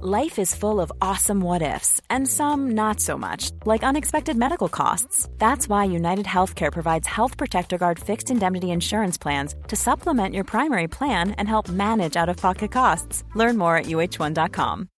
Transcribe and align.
Life 0.00 0.40
is 0.40 0.56
full 0.56 0.80
of 0.80 0.88
awesome 1.04 1.44
what 1.44 1.60
ifs, 1.60 2.00
and 2.08 2.24
some 2.24 2.72
not 2.72 3.04
so 3.04 3.20
much, 3.20 3.52
like 3.68 3.84
unexpected 3.84 4.32
medical 4.32 4.72
costs. 4.72 5.28
That's 5.36 5.68
why 5.68 5.92
United 5.92 6.24
Healthcare 6.24 6.72
provides 6.72 7.04
Health 7.04 7.36
Protector 7.36 7.76
Guard 7.76 8.00
fixed 8.00 8.32
indemnity 8.32 8.72
insurance 8.72 9.20
plans 9.20 9.52
to 9.68 9.76
supplement 9.76 10.32
your 10.32 10.48
primary 10.48 10.88
plan 10.88 11.36
and 11.36 11.44
help 11.44 11.68
manage 11.68 12.16
out 12.16 12.32
of 12.32 12.40
pocket 12.40 12.72
costs. 12.72 13.28
Learn 13.36 13.60
more 13.60 13.76
at 13.76 13.92
uh1.com. 13.92 14.88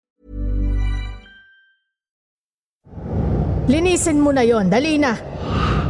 Linisin 3.66 4.22
mo 4.22 4.30
na 4.30 4.46
yon, 4.46 4.70
dali 4.70 5.02
na. 5.02 5.18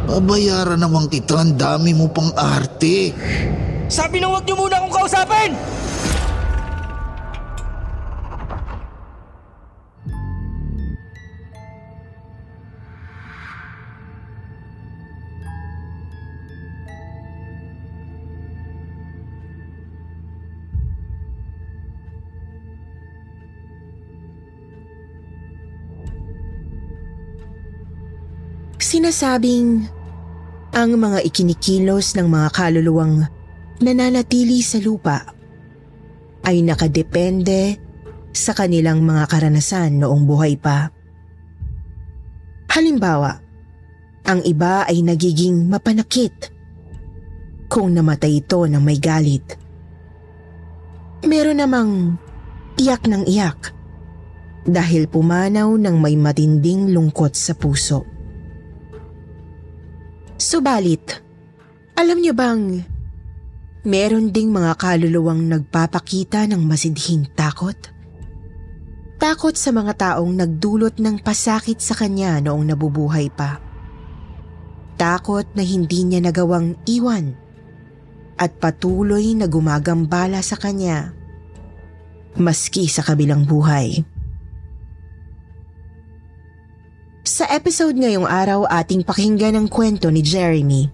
Babayaran 0.09 0.81
naman 0.81 1.13
kita, 1.13 1.37
ang 1.37 1.61
dami 1.61 1.93
mo 1.93 2.09
pang 2.09 2.33
arte. 2.33 3.13
Sabi 3.93 4.25
na 4.25 4.33
huwag 4.33 4.49
niyo 4.49 4.57
muna 4.57 4.81
akong 4.81 5.05
kausapin! 5.05 5.53
Sinasabing 28.93 29.89
ang 30.77 31.01
mga 31.01 31.25
ikinikilos 31.25 32.13
ng 32.13 32.29
mga 32.29 32.49
kaluluwang 32.53 33.25
nananatili 33.81 34.61
sa 34.61 34.77
lupa 34.85 35.33
ay 36.45 36.61
nakadepende 36.61 37.81
sa 38.37 38.53
kanilang 38.53 39.01
mga 39.01 39.33
karanasan 39.33 39.97
noong 39.97 40.29
buhay 40.29 40.61
pa. 40.61 40.93
Halimbawa, 42.69 43.41
ang 44.29 44.45
iba 44.45 44.85
ay 44.85 45.01
nagiging 45.01 45.73
mapanakit 45.73 46.53
kung 47.73 47.97
namatay 47.97 48.45
ito 48.45 48.69
ng 48.69 48.85
may 48.85 49.01
galit. 49.01 49.57
Meron 51.25 51.65
namang 51.65 52.21
iyak 52.77 53.09
ng 53.09 53.25
iyak 53.25 53.73
dahil 54.69 55.09
pumanaw 55.09 55.81
ng 55.81 55.97
may 55.97 56.13
matinding 56.13 56.93
lungkot 56.93 57.33
sa 57.33 57.57
puso. 57.57 58.12
Subalit, 60.53 61.17
alam 61.97 62.21
niyo 62.21 62.37
bang 62.37 62.85
meron 63.89 64.29
ding 64.29 64.53
mga 64.53 64.77
kaluluwang 64.77 65.49
nagpapakita 65.49 66.45
ng 66.45 66.61
masidhing 66.69 67.25
takot? 67.33 67.73
Takot 69.17 69.57
sa 69.57 69.73
mga 69.73 69.97
taong 69.97 70.29
nagdulot 70.29 71.01
ng 71.01 71.25
pasakit 71.25 71.81
sa 71.81 71.97
kanya 71.97 72.37
noong 72.45 72.69
nabubuhay 72.69 73.33
pa. 73.33 73.65
Takot 75.01 75.49
na 75.57 75.65
hindi 75.65 76.05
niya 76.05 76.21
nagawang 76.21 76.77
iwan 76.85 77.33
at 78.37 78.53
patuloy 78.61 79.33
na 79.33 79.49
gumagambala 79.49 80.45
sa 80.45 80.61
kanya 80.61 81.17
maski 82.37 82.93
sa 82.93 83.01
kabilang 83.01 83.49
buhay. 83.49 84.05
Sa 87.23 87.47
episode 87.47 87.95
ngayong 87.95 88.27
araw 88.27 88.67
ating 88.67 89.07
pakinggan 89.07 89.55
ang 89.55 89.71
kwento 89.71 90.11
ni 90.11 90.27
Jeremy. 90.27 90.91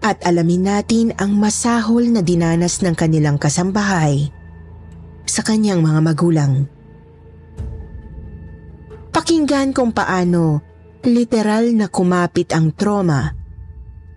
At 0.00 0.24
alamin 0.24 0.64
natin 0.64 1.12
ang 1.20 1.36
masahol 1.36 2.08
na 2.08 2.24
dinanas 2.24 2.80
ng 2.80 2.96
kanilang 2.96 3.36
kasambahay 3.36 4.32
sa 5.28 5.44
kanyang 5.44 5.84
mga 5.84 6.00
magulang. 6.00 6.64
Pakinggan 9.12 9.76
kung 9.76 9.92
paano 9.92 10.64
literal 11.04 11.68
na 11.76 11.92
kumapit 11.92 12.48
ang 12.56 12.72
trauma 12.72 13.36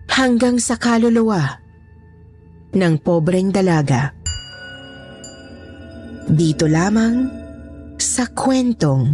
hanggang 0.08 0.56
sa 0.56 0.80
kaluluwa 0.80 1.60
ng 2.72 2.94
pobreng 3.04 3.52
dalaga. 3.52 4.16
Dito 6.24 6.64
lamang 6.64 7.28
sa 8.00 8.24
kwentong 8.32 9.12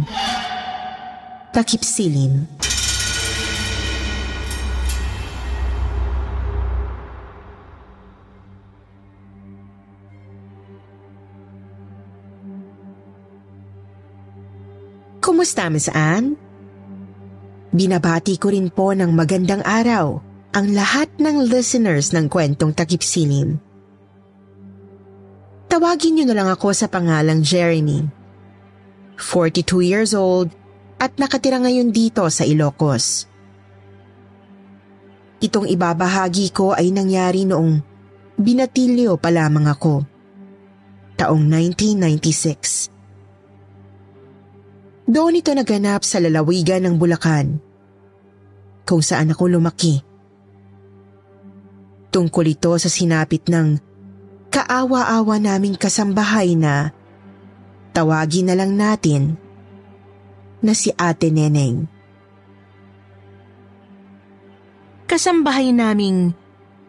takip 1.55 1.87
silim. 1.87 2.43
Kumusta, 15.23 15.71
Miss 15.71 15.87
Anne? 15.87 16.35
Binabati 17.71 18.35
ko 18.35 18.51
rin 18.51 18.67
po 18.67 18.91
ng 18.91 19.15
magandang 19.15 19.63
araw 19.63 20.19
ang 20.51 20.75
lahat 20.75 21.07
ng 21.23 21.47
listeners 21.47 22.11
ng 22.11 22.27
kwentong 22.27 22.75
takip 22.75 22.99
silim. 22.99 23.63
Tawagin 25.71 26.19
niyo 26.19 26.27
na 26.27 26.35
lang 26.35 26.51
ako 26.51 26.75
sa 26.75 26.91
pangalang 26.91 27.39
Jeremy. 27.39 28.03
42 29.15 29.87
years 29.87 30.11
old 30.11 30.51
at 30.99 31.19
nakatira 31.19 31.59
ngayon 31.59 31.91
dito 31.91 32.23
sa 32.31 32.47
Ilocos. 32.47 33.27
Itong 35.43 35.67
ibabahagi 35.67 36.49
ko 36.55 36.71
ay 36.71 36.89
nangyari 36.95 37.43
noong 37.43 37.83
binatilyo 38.39 39.19
pa 39.19 39.29
lamang 39.29 39.67
ako. 39.67 40.07
Taong 41.15 41.43
1996. 41.47 42.91
Doon 45.05 45.37
ito 45.37 45.53
naganap 45.53 46.01
sa 46.01 46.17
lalawigan 46.17 46.81
ng 46.81 46.97
Bulacan, 46.97 47.61
kung 48.89 49.05
saan 49.05 49.29
ako 49.29 49.53
lumaki. 49.53 50.01
Tungkol 52.09 52.45
ito 52.57 52.73
sa 52.79 52.89
sinapit 52.89 53.45
ng 53.45 53.77
kaawa-awa 54.49 55.35
naming 55.37 55.75
kasambahay 55.75 56.55
na 56.57 56.89
tawagin 57.91 58.49
na 58.49 58.55
lang 58.55 58.73
natin 58.79 59.35
na 60.65 60.73
si 60.73 60.89
Ate 60.97 61.29
Neneng. 61.29 61.85
Kasambahay 65.05 65.69
naming 65.69 66.33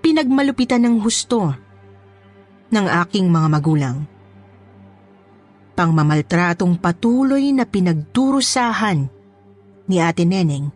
pinagmalupitan 0.01 0.81
ng 0.89 1.05
husto 1.05 1.53
ng 2.73 2.87
aking 3.05 3.29
mga 3.29 3.49
magulang. 3.53 4.09
Pangmamaltratong 5.77 6.81
patuloy 6.81 7.53
na 7.53 7.69
pinagdurusahan 7.69 9.13
ni 9.85 10.01
Ate 10.01 10.25
Neneng 10.25 10.73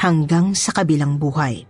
hanggang 0.00 0.56
sa 0.56 0.72
kabilang 0.72 1.20
buhay. 1.20 1.68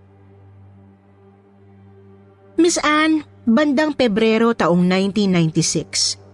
Miss 2.54 2.78
Anne, 2.78 3.26
bandang 3.42 3.96
Pebrero 3.98 4.54
taong 4.54 4.86
1996, 4.86 6.27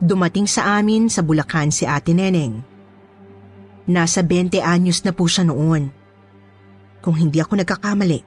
Dumating 0.00 0.48
sa 0.48 0.80
amin 0.80 1.12
sa 1.12 1.20
Bulacan 1.20 1.68
si 1.68 1.84
Ate 1.84 2.16
Neneng. 2.16 2.64
Nasa 3.84 4.24
20 4.24 4.56
anyos 4.64 5.04
na 5.04 5.12
po 5.12 5.28
siya 5.28 5.44
noon. 5.44 5.92
Kung 7.04 7.20
hindi 7.20 7.36
ako 7.36 7.60
nagkakamali. 7.60 8.20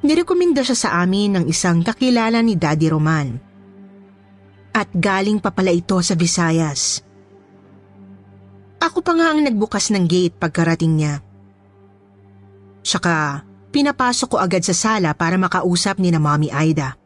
Nirekomenda 0.00 0.64
siya 0.64 0.76
sa 0.76 0.88
amin 1.04 1.36
ng 1.36 1.44
isang 1.52 1.84
kakilala 1.84 2.40
ni 2.40 2.56
Daddy 2.56 2.88
Roman. 2.88 3.28
At 4.72 4.88
galing 4.96 5.36
pa 5.36 5.52
pala 5.52 5.68
ito 5.76 6.00
sa 6.00 6.16
Visayas. 6.16 7.04
Ako 8.80 9.04
pa 9.04 9.12
nga 9.20 9.36
ang 9.36 9.44
nagbukas 9.44 9.92
ng 9.92 10.04
gate 10.08 10.36
pagkarating 10.40 10.96
niya. 10.96 11.20
Tsaka 12.80 13.44
pinapasok 13.68 14.28
ko 14.32 14.36
agad 14.40 14.64
sa 14.64 14.72
sala 14.72 15.12
para 15.12 15.36
makausap 15.36 16.00
ni 16.00 16.08
na 16.08 16.20
Mami 16.20 16.48
Aida. 16.48 16.96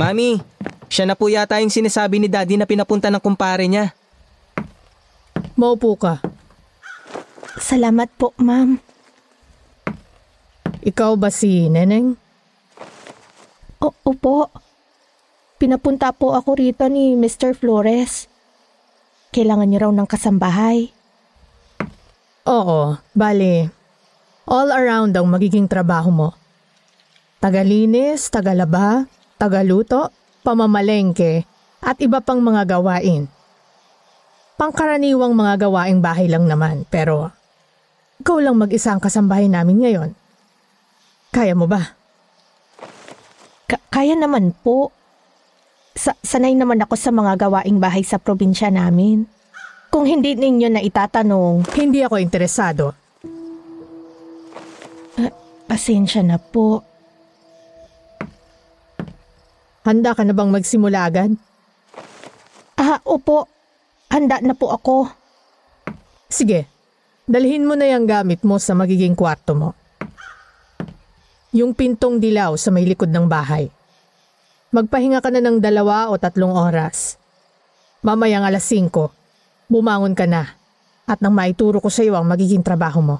Mami, 0.00 0.40
siya 0.88 1.04
na 1.04 1.12
po 1.12 1.28
yata 1.28 1.60
yung 1.60 1.68
sinasabi 1.68 2.16
ni 2.16 2.24
Daddy 2.24 2.56
na 2.56 2.64
pinapunta 2.64 3.12
ng 3.12 3.20
kumpare 3.20 3.68
niya. 3.68 3.92
Maupo 5.60 5.92
ka. 6.00 6.24
Salamat 7.60 8.08
po, 8.16 8.32
ma'am. 8.40 8.80
Ikaw 10.80 11.12
ba 11.20 11.28
si 11.28 11.68
Neneng? 11.68 12.16
O- 13.76 14.00
opo. 14.08 14.48
Pinapunta 15.60 16.16
po 16.16 16.32
ako 16.32 16.56
rito 16.56 16.88
ni 16.88 17.12
Mr. 17.12 17.52
Flores. 17.52 18.24
Kailangan 19.36 19.68
niyo 19.68 19.84
raw 19.84 19.92
ng 19.92 20.08
kasambahay. 20.08 20.88
Oo, 22.48 22.96
bali. 23.12 23.68
All 24.48 24.72
around 24.72 25.12
ang 25.12 25.28
magiging 25.28 25.68
trabaho 25.68 26.08
mo. 26.08 26.28
Tagalinis, 27.44 28.32
tagalaba, 28.32 29.04
tagaluto, 29.40 30.12
pamamalengke, 30.44 31.48
at 31.80 31.96
iba 32.04 32.20
pang 32.20 32.44
mga 32.44 32.76
gawain. 32.76 33.24
Pangkaraniwang 34.60 35.32
mga 35.32 35.64
gawaing 35.64 36.04
bahay 36.04 36.28
lang 36.28 36.44
naman, 36.44 36.84
pero 36.92 37.32
ikaw 38.20 38.36
lang 38.36 38.60
mag-isa 38.60 38.92
ang 38.92 39.00
kasambahay 39.00 39.48
namin 39.48 39.80
ngayon. 39.80 40.10
Kaya 41.32 41.56
mo 41.56 41.64
ba? 41.64 41.96
Ka- 43.64 43.80
kaya 43.88 44.12
naman 44.12 44.52
po. 44.52 44.92
Sa- 45.96 46.20
sanay 46.20 46.52
naman 46.52 46.84
ako 46.84 46.94
sa 47.00 47.08
mga 47.08 47.48
gawaing 47.48 47.80
bahay 47.80 48.04
sa 48.04 48.20
probinsya 48.20 48.68
namin. 48.68 49.24
Kung 49.88 50.04
hindi 50.04 50.36
ninyo 50.36 50.68
na 50.68 50.84
itatanong, 50.84 51.64
Hindi 51.72 52.04
ako 52.04 52.20
interesado. 52.20 52.92
pasensya 55.70 56.26
na 56.26 56.34
po. 56.42 56.82
Handa 59.90 60.14
ka 60.14 60.22
na 60.22 60.30
bang 60.30 60.54
magsimula 60.54 61.10
agad? 61.10 61.34
Ah, 62.78 63.02
opo. 63.02 63.50
Handa 64.06 64.38
na 64.38 64.54
po 64.54 64.70
ako. 64.70 65.10
Sige, 66.30 66.70
dalhin 67.26 67.66
mo 67.66 67.74
na 67.74 67.90
yung 67.90 68.06
gamit 68.06 68.46
mo 68.46 68.62
sa 68.62 68.78
magiging 68.78 69.18
kwarto 69.18 69.58
mo. 69.58 69.74
Yung 71.50 71.74
pintong 71.74 72.22
dilaw 72.22 72.54
sa 72.54 72.70
may 72.70 72.86
likod 72.86 73.10
ng 73.10 73.26
bahay. 73.26 73.66
Magpahinga 74.70 75.18
ka 75.18 75.34
na 75.34 75.42
ng 75.42 75.58
dalawa 75.58 76.06
o 76.06 76.14
tatlong 76.14 76.54
oras. 76.54 77.18
Mamayang 78.06 78.46
alas 78.46 78.70
5, 78.70 78.94
bumangon 79.66 80.14
ka 80.14 80.30
na 80.30 80.54
at 81.10 81.18
nang 81.18 81.34
maituro 81.34 81.82
ko 81.82 81.90
sa 81.90 82.06
iyo 82.06 82.14
ang 82.14 82.30
magiging 82.30 82.62
trabaho 82.62 83.02
mo. 83.02 83.16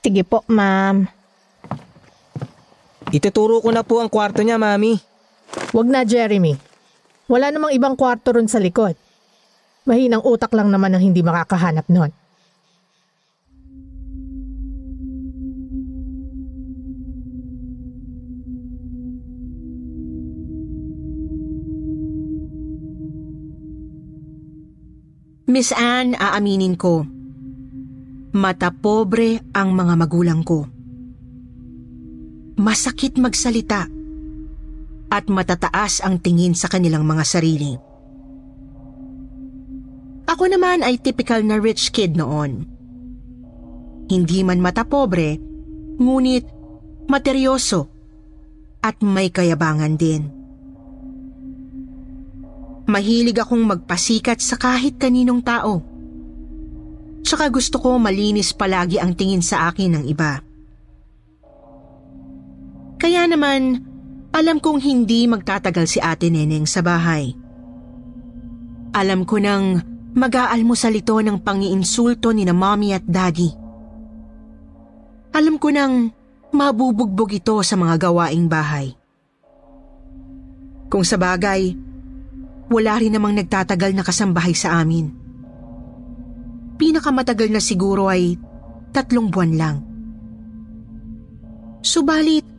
Sige 0.00 0.24
po, 0.24 0.40
ma'am. 0.48 1.04
Ituturo 3.12 3.60
ko 3.60 3.68
na 3.74 3.84
po 3.84 4.00
ang 4.00 4.08
kwarto 4.08 4.40
niya, 4.40 4.56
Mami. 4.56 4.96
Wag 5.74 5.88
na, 5.90 6.06
Jeremy. 6.06 6.56
Wala 7.28 7.48
namang 7.52 7.72
ibang 7.72 7.96
kwarto 7.96 8.32
ron 8.32 8.48
sa 8.48 8.60
likod. 8.60 8.96
Mahinang 9.84 10.24
utak 10.24 10.52
lang 10.56 10.72
naman 10.72 10.96
ang 10.96 11.02
hindi 11.04 11.20
makakahanap 11.20 11.88
nun. 11.92 12.12
Miss 25.44 25.70
Anne, 25.70 26.18
aaminin 26.18 26.74
ko. 26.74 27.06
Mata 28.34 28.74
pobre 28.74 29.38
ang 29.54 29.70
mga 29.70 29.94
magulang 29.94 30.42
ko. 30.42 30.73
Masakit 32.54 33.18
magsalita 33.18 33.90
at 35.10 35.26
matataas 35.26 35.98
ang 36.06 36.22
tingin 36.22 36.54
sa 36.54 36.70
kanilang 36.70 37.02
mga 37.02 37.24
sarili. 37.26 37.74
Ako 40.30 40.46
naman 40.46 40.86
ay 40.86 41.02
typical 41.02 41.42
na 41.42 41.58
rich 41.58 41.90
kid 41.90 42.14
noon. 42.14 42.66
Hindi 44.06 44.46
man 44.46 44.62
mata 44.62 44.86
pobre, 44.86 45.34
ngunit 45.98 46.46
materyoso 47.10 47.90
at 48.86 49.02
may 49.02 49.34
kayabangan 49.34 49.94
din. 49.98 50.22
Mahilig 52.86 53.40
akong 53.40 53.66
magpasikat 53.66 54.38
sa 54.38 54.54
kahit 54.54 55.00
kaninong 55.00 55.42
tao. 55.42 55.82
Tsaka 57.24 57.50
gusto 57.50 57.80
ko 57.80 57.96
malinis 57.96 58.52
palagi 58.54 59.00
ang 59.00 59.16
tingin 59.16 59.40
sa 59.40 59.72
akin 59.72 59.98
ng 59.98 60.04
iba. 60.06 60.53
Kaya 63.04 63.28
naman, 63.28 63.84
alam 64.32 64.64
kong 64.64 64.80
hindi 64.80 65.28
magtatagal 65.28 65.84
si 65.84 66.00
ate 66.00 66.32
Neneng 66.32 66.64
sa 66.64 66.80
bahay. 66.80 67.36
Alam 68.96 69.28
ko 69.28 69.36
nang 69.36 69.84
mag-aalmusal 70.16 70.96
ito 70.96 71.12
ng 71.20 71.36
pangiinsulto 71.44 72.32
ni 72.32 72.48
na 72.48 72.56
mommy 72.56 72.96
at 72.96 73.04
daddy. 73.04 73.52
Alam 75.36 75.60
ko 75.60 75.68
nang 75.68 76.16
mabubugbog 76.48 77.28
ito 77.36 77.60
sa 77.60 77.76
mga 77.76 78.08
gawaing 78.08 78.48
bahay. 78.48 78.96
Kung 80.88 81.04
sa 81.04 81.20
bagay, 81.20 81.76
wala 82.72 82.92
rin 83.04 83.12
namang 83.12 83.36
nagtatagal 83.36 83.92
na 83.92 84.00
kasambahay 84.00 84.56
sa 84.56 84.80
amin. 84.80 85.12
Pinakamatagal 86.80 87.52
na 87.52 87.60
siguro 87.60 88.08
ay 88.08 88.40
tatlong 88.96 89.28
buwan 89.28 89.52
lang. 89.60 89.76
Subalit, 91.84 92.53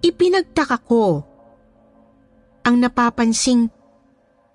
ipinagtaka 0.00 0.80
ko 0.84 1.24
ang 2.64 2.76
napapansing 2.80 3.68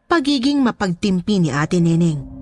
pagiging 0.06 0.62
mapagtimpi 0.62 1.42
ni 1.42 1.50
Ate 1.50 1.81
Neneng. 1.81 2.36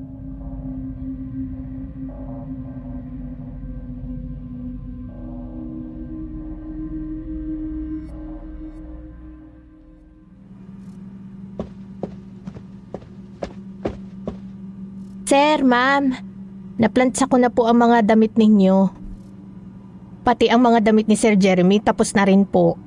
Sir, 15.23 15.65
ma'am. 15.65 16.13
Naplantsa 16.77 17.25
ko 17.25 17.41
na 17.41 17.49
po 17.49 17.65
ang 17.65 17.81
mga 17.81 18.05
damit 18.05 18.37
ninyo. 18.37 18.91
Pati 20.21 20.45
ang 20.51 20.61
mga 20.61 20.85
damit 20.85 21.09
ni 21.09 21.17
Sir 21.17 21.33
Jeremy 21.33 21.81
tapos 21.81 22.13
na 22.13 22.27
rin 22.27 22.45
po. 22.45 22.82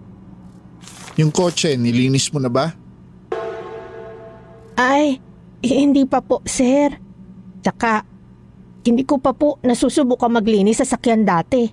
Yung 1.16 1.32
kotse, 1.32 1.72
nilinis 1.80 2.28
mo 2.28 2.38
na 2.40 2.52
ba? 2.52 2.76
Ay, 4.76 5.16
eh, 5.64 5.72
hindi 5.80 6.04
pa 6.04 6.20
po, 6.20 6.44
sir. 6.44 6.92
Tsaka, 7.64 8.04
hindi 8.84 9.02
ko 9.08 9.16
pa 9.16 9.32
po 9.32 9.56
nasusubukan 9.64 10.28
maglinis 10.28 10.84
sa 10.84 10.86
sakyan 10.86 11.24
dati. 11.24 11.64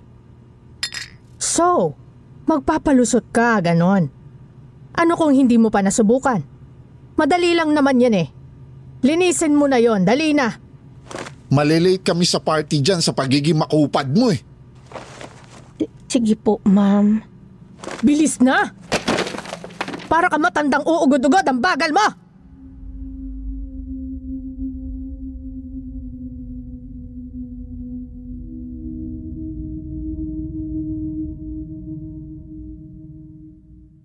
So, 1.36 1.92
magpapalusot 2.48 3.28
ka, 3.28 3.60
ganon. 3.60 4.08
Ano 4.96 5.12
kung 5.20 5.36
hindi 5.36 5.60
mo 5.60 5.68
pa 5.68 5.84
nasubukan? 5.84 6.40
Madali 7.14 7.52
lang 7.52 7.76
naman 7.76 8.00
yan 8.00 8.16
eh. 8.16 8.28
Linisin 9.04 9.52
mo 9.52 9.68
na 9.68 9.76
yon, 9.76 10.08
dali 10.08 10.32
na. 10.32 10.48
Malilate 11.52 12.00
kami 12.00 12.24
sa 12.24 12.40
party 12.40 12.80
dyan 12.80 13.04
sa 13.04 13.12
pagiging 13.12 13.60
makupad 13.60 14.08
mo 14.08 14.32
eh. 14.32 14.40
Sige 16.08 16.34
po, 16.40 16.64
ma'am. 16.64 17.20
Bilis 18.00 18.40
na! 18.40 18.83
Para 20.14 20.30
ka 20.30 20.38
matandang 20.38 20.86
uugod-ugod 20.86 21.42
ang 21.42 21.58
bagal 21.58 21.90
mo! 21.90 22.06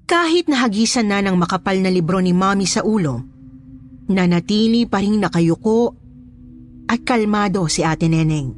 Kahit 0.09 0.49
nahagisan 0.49 1.13
na 1.13 1.21
ng 1.21 1.37
makapal 1.37 1.77
na 1.77 1.93
libro 1.93 2.17
ni 2.17 2.33
Mommy 2.33 2.65
sa 2.65 2.81
ulo, 2.81 3.21
nanatili 4.09 4.89
pa 4.89 5.05
rin 5.05 5.21
nakayuko 5.21 5.93
at 6.89 7.05
kalmado 7.05 7.69
si 7.69 7.85
Ate 7.85 8.09
Neneng. 8.09 8.57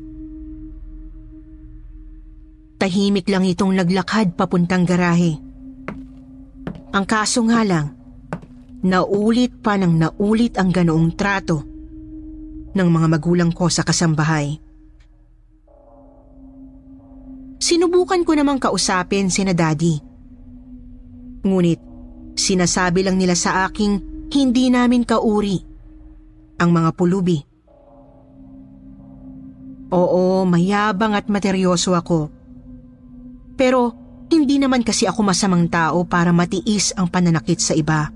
Tahimik 2.80 3.28
lang 3.28 3.44
itong 3.44 3.76
naglakad 3.76 4.40
papuntang 4.40 4.88
garahe. 4.88 5.51
Ang 6.92 7.06
kaso 7.08 7.40
nga 7.48 7.64
lang, 7.64 7.96
naulit 8.84 9.64
pa 9.64 9.80
ng 9.80 9.96
naulit 9.96 10.60
ang 10.60 10.76
ganoong 10.76 11.16
trato 11.16 11.64
ng 12.76 12.88
mga 12.92 13.08
magulang 13.08 13.52
ko 13.56 13.72
sa 13.72 13.88
kasambahay. 13.88 14.60
Sinubukan 17.62 18.28
ko 18.28 18.36
namang 18.36 18.60
kausapin 18.60 19.32
sina 19.32 19.56
daddy. 19.56 20.04
Ngunit 21.48 21.80
sinasabi 22.36 23.08
lang 23.08 23.16
nila 23.16 23.40
sa 23.40 23.64
aking 23.70 24.28
hindi 24.34 24.68
namin 24.68 25.08
kauri 25.08 25.64
ang 26.60 26.76
mga 26.76 26.92
pulubi. 26.92 27.40
Oo, 29.92 30.44
mayabang 30.44 31.16
at 31.16 31.28
materyoso 31.32 31.96
ako. 31.96 32.32
Pero 33.56 34.01
hindi 34.32 34.56
naman 34.58 34.82
kasi 34.82 35.04
ako 35.06 35.28
masamang 35.28 35.68
tao 35.68 36.08
para 36.08 36.32
matiis 36.32 36.96
ang 36.96 37.12
pananakit 37.12 37.60
sa 37.60 37.76
iba. 37.76 38.08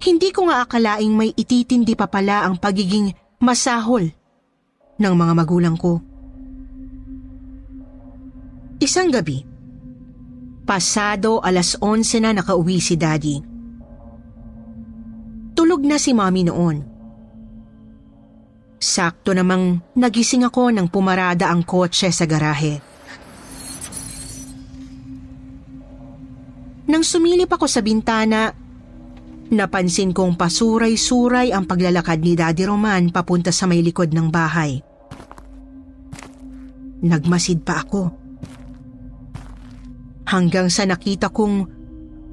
Hindi 0.00 0.28
ko 0.32 0.48
nga 0.48 0.64
akalaing 0.64 1.12
may 1.12 1.30
ititindi 1.36 1.92
pa 1.92 2.08
pala 2.08 2.48
ang 2.48 2.56
pagiging 2.56 3.12
masahol 3.40 4.08
ng 4.96 5.14
mga 5.14 5.32
magulang 5.36 5.76
ko. 5.76 6.00
Isang 8.80 9.08
gabi, 9.12 9.40
pasado 10.68 11.40
alas 11.40 11.76
11 11.80 12.20
na 12.20 12.30
nakauwi 12.36 12.76
si 12.80 12.96
Daddy. 12.96 13.36
Tulog 15.56 15.80
na 15.84 15.96
si 15.96 16.12
Mommy 16.12 16.44
noon. 16.44 16.76
Sakto 18.76 19.32
namang 19.32 19.80
nagising 19.96 20.44
ako 20.44 20.68
nang 20.68 20.92
pumarada 20.92 21.48
ang 21.48 21.64
kotse 21.64 22.12
sa 22.12 22.28
garahe. 22.28 22.93
Nang 26.94 27.02
sumilip 27.02 27.50
ako 27.50 27.66
sa 27.66 27.82
bintana, 27.82 28.54
napansin 29.50 30.14
kong 30.14 30.38
pasuray-suray 30.38 31.50
ang 31.50 31.66
paglalakad 31.66 32.22
ni 32.22 32.38
Daddy 32.38 32.62
Roman 32.70 33.10
papunta 33.10 33.50
sa 33.50 33.66
may 33.66 33.82
likod 33.82 34.14
ng 34.14 34.30
bahay. 34.30 34.78
Nagmasid 37.02 37.66
pa 37.66 37.82
ako. 37.82 38.14
Hanggang 40.30 40.70
sa 40.70 40.86
nakita 40.86 41.34
kong 41.34 41.56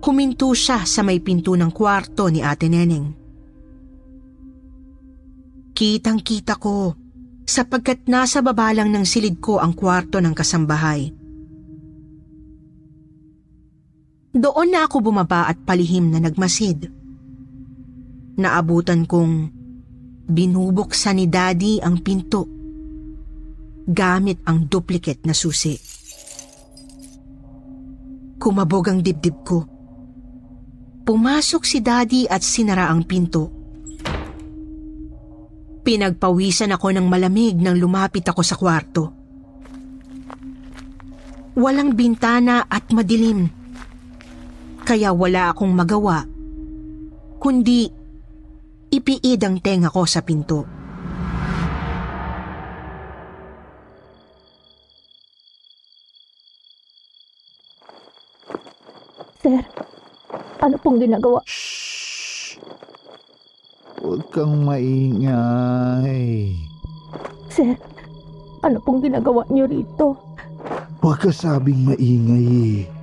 huminto 0.06 0.54
siya 0.54 0.86
sa 0.86 1.02
may 1.02 1.18
pinto 1.26 1.58
ng 1.58 1.74
kwarto 1.74 2.30
ni 2.30 2.46
Ate 2.46 2.70
Neneng. 2.70 3.18
Kitang-kita 5.74 6.62
ko 6.62 6.94
sapagkat 7.50 8.06
nasa 8.06 8.46
baba 8.46 8.70
lang 8.78 8.94
ng 8.94 9.10
silid 9.10 9.42
ko 9.42 9.58
ang 9.58 9.74
kwarto 9.74 10.22
ng 10.22 10.38
kasambahay. 10.38 11.21
Doon 14.32 14.72
na 14.72 14.88
ako 14.88 15.12
bumaba 15.12 15.52
at 15.52 15.60
palihim 15.68 16.08
na 16.08 16.24
nagmasid. 16.24 16.88
Naabutan 18.40 19.04
kong 19.04 19.52
binubuksan 20.32 21.20
ni 21.20 21.28
Daddy 21.28 21.84
ang 21.84 22.00
pinto 22.00 22.48
gamit 23.92 24.40
ang 24.48 24.72
duplicate 24.72 25.28
na 25.28 25.36
susi. 25.36 25.76
Kumabog 28.40 28.88
ang 28.90 29.04
dibdib 29.04 29.38
ko. 29.44 29.60
Pumasok 31.04 31.62
si 31.68 31.84
Daddy 31.84 32.26
at 32.26 32.40
sinara 32.42 32.88
ang 32.88 33.04
pinto. 33.04 33.52
Pinagpawisan 35.82 36.72
ako 36.72 36.88
ng 36.94 37.06
malamig 37.10 37.58
nang 37.58 37.76
lumapit 37.76 38.24
ako 38.26 38.42
sa 38.46 38.56
kwarto. 38.56 39.04
Walang 41.58 42.00
bintana 42.00 42.64
at 42.70 42.96
madilim 42.96 43.61
kaya 44.92 45.16
wala 45.16 45.56
akong 45.56 45.72
magawa, 45.72 46.28
kundi 47.40 47.88
ipiid 48.92 49.40
ang 49.40 49.64
tenga 49.64 49.88
ko 49.88 50.04
sa 50.04 50.20
pinto. 50.20 50.68
Sir, 59.40 59.64
ano 60.60 60.76
pong 60.84 61.00
ginagawa? 61.00 61.40
Huwag 64.04 64.28
kang 64.36 64.60
maingay. 64.68 66.52
Sir, 67.48 67.80
ano 68.60 68.76
pong 68.84 69.08
ginagawa 69.08 69.48
niyo 69.48 69.72
rito? 69.72 70.20
Huwag 71.00 71.24
ka 71.24 71.32
sabing 71.32 71.88
maingay 71.88 72.84
eh. 72.84 73.01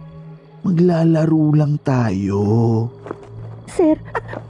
Maglalaro 0.68 1.56
lang 1.56 1.80
tayo. 1.80 2.40
Sir, 3.72 3.96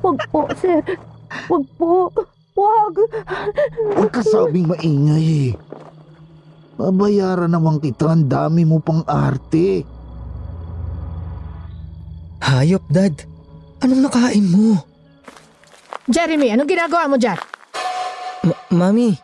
wag 0.02 0.18
po, 0.34 0.50
sir. 0.58 0.82
Wag 1.46 1.62
po. 1.78 2.10
Wag. 2.58 2.94
Huwag 3.94 4.10
ka 4.10 4.26
sabing 4.26 4.66
maingay 4.66 5.54
eh. 5.54 5.54
Babayaran 6.74 7.54
naman 7.54 7.78
kita, 7.78 8.10
ang 8.10 8.26
dami 8.26 8.66
mo 8.66 8.82
pang 8.82 9.06
arte. 9.06 9.86
Hayop, 12.42 12.82
Dad. 12.90 13.14
Anong 13.78 14.10
nakain 14.10 14.46
mo? 14.50 14.74
Jeremy, 16.10 16.50
anong 16.50 16.66
ginagawa 16.66 17.06
mo 17.06 17.14
dyan? 17.14 17.38
Ma- 18.42 18.62
Mami, 18.74 19.14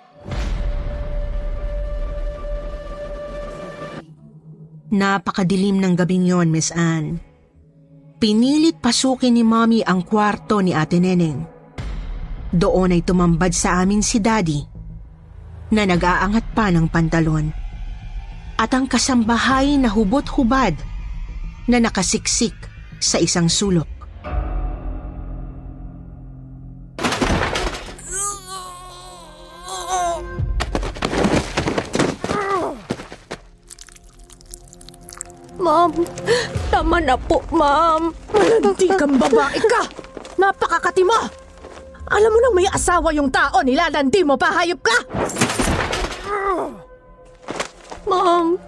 Napakadilim 4.95 5.83
ng 5.83 5.99
gabing 5.99 6.23
yon, 6.23 6.55
Miss 6.55 6.71
Anne. 6.71 7.19
Pinilit 8.23 8.79
pasukin 8.79 9.35
ni 9.35 9.43
Mommy 9.43 9.83
ang 9.83 10.07
kwarto 10.07 10.63
ni 10.63 10.71
Ate 10.71 11.03
Neneng. 11.03 11.43
Doon 12.55 12.95
ay 12.95 13.03
tumambad 13.03 13.51
sa 13.51 13.83
amin 13.83 14.07
si 14.07 14.23
Daddy 14.23 14.63
na 15.75 15.83
nag-aangat 15.83 16.55
pa 16.55 16.71
ng 16.71 16.87
pantalon. 16.87 17.51
At 18.55 18.71
ang 18.71 18.87
kasambahay 18.87 19.75
na 19.83 19.91
hubot-hubad 19.91 20.79
na 21.67 21.83
nakasiksik 21.83 22.55
sa 23.03 23.19
isang 23.19 23.51
sulok. 23.51 23.91
Ma'am, 35.65 35.91
tama 36.69 37.01
na 37.01 37.17
po, 37.17 37.41
ma'am. 37.49 38.13
Hindi 38.61 38.89
kang 38.93 39.17
babae 39.17 39.57
ka! 39.65 39.89
Napakakati 40.37 41.01
mo! 41.01 41.17
Alam 42.05 42.37
mo 42.37 42.39
nang 42.45 42.53
may 42.61 42.69
asawa 42.69 43.17
yung 43.17 43.33
tao, 43.33 43.65
nilalandi 43.65 44.21
mo 44.29 44.37
pa, 44.37 44.53
hayop 44.61 44.85
ka! 44.85 44.99
Ma'am, 48.05 48.61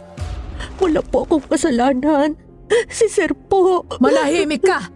wala 0.81 1.01
po 1.05 1.29
akong 1.29 1.45
kasalanan. 1.53 2.33
Si 2.89 3.13
Sir 3.13 3.37
po. 3.37 3.85
Manahimik 4.01 4.65
ka! 4.65 4.89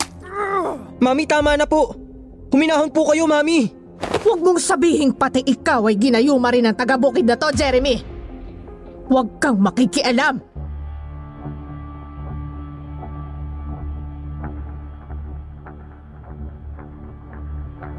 Mami, 1.05 1.29
tama 1.29 1.53
na 1.61 1.69
po. 1.69 1.93
Huminahon 2.49 2.89
po 2.91 3.13
kayo, 3.13 3.29
Mami. 3.29 3.77
Huwag 4.25 4.41
mong 4.41 4.57
sabihin 4.57 5.13
pati 5.13 5.45
ikaw 5.45 5.85
ay 5.85 6.01
ginayuma 6.01 6.49
rin 6.49 6.65
ng 6.65 6.77
taga-bukid 6.77 7.29
na 7.29 7.37
to, 7.37 7.53
Jeremy! 7.53 8.01
Huwag 9.13 9.37
kang 9.37 9.61
makikialam! 9.61 10.50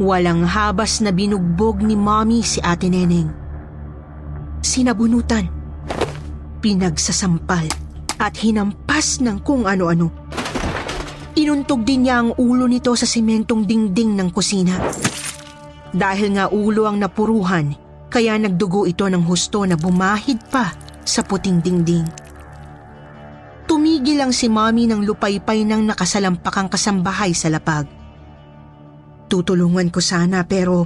Walang 0.02 0.50
habas 0.50 0.98
na 1.06 1.14
binugbog 1.14 1.86
ni 1.86 1.94
Mommy 1.94 2.42
si 2.42 2.58
Ate 2.58 2.90
Neneng. 2.90 3.30
Sinabunutan, 4.66 5.46
pinagsasampal 6.58 7.70
at 8.18 8.34
hinampas 8.34 9.22
ng 9.22 9.46
kung 9.46 9.70
ano-ano. 9.70 10.10
Inuntog 11.38 11.86
din 11.86 12.10
niya 12.10 12.18
ang 12.18 12.34
ulo 12.34 12.66
nito 12.66 12.98
sa 12.98 13.06
simentong 13.06 13.62
dingding 13.62 14.18
ng 14.18 14.34
kusina. 14.34 14.74
Dahil 15.94 16.34
nga 16.34 16.50
ulo 16.50 16.90
ang 16.90 16.98
napuruhan, 16.98 17.78
kaya 18.10 18.42
nagdugo 18.42 18.90
ito 18.90 19.06
ng 19.06 19.22
husto 19.22 19.70
na 19.70 19.78
bumahid 19.78 20.42
pa 20.50 20.74
sa 21.06 21.22
puting 21.22 21.62
dingding. 21.62 22.10
Tumigil 23.70 24.18
lang 24.18 24.34
si 24.34 24.50
Mommy 24.50 24.90
ng 24.90 25.06
lupaypay 25.06 25.62
ng 25.62 25.94
nakasalampakang 25.94 26.74
kasambahay 26.74 27.38
sa 27.38 27.54
lapag. 27.54 28.01
Tutulungan 29.32 29.88
ko 29.88 30.04
sana 30.04 30.44
pero 30.44 30.84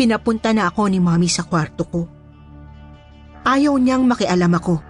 pinapunta 0.00 0.48
na 0.56 0.72
ako 0.72 0.88
ni 0.88 0.96
Mommy 0.96 1.28
sa 1.28 1.44
kwarto 1.44 1.84
ko. 1.84 2.00
Ayaw 3.44 3.76
niyang 3.76 4.08
makialam 4.08 4.56
ako. 4.56 4.80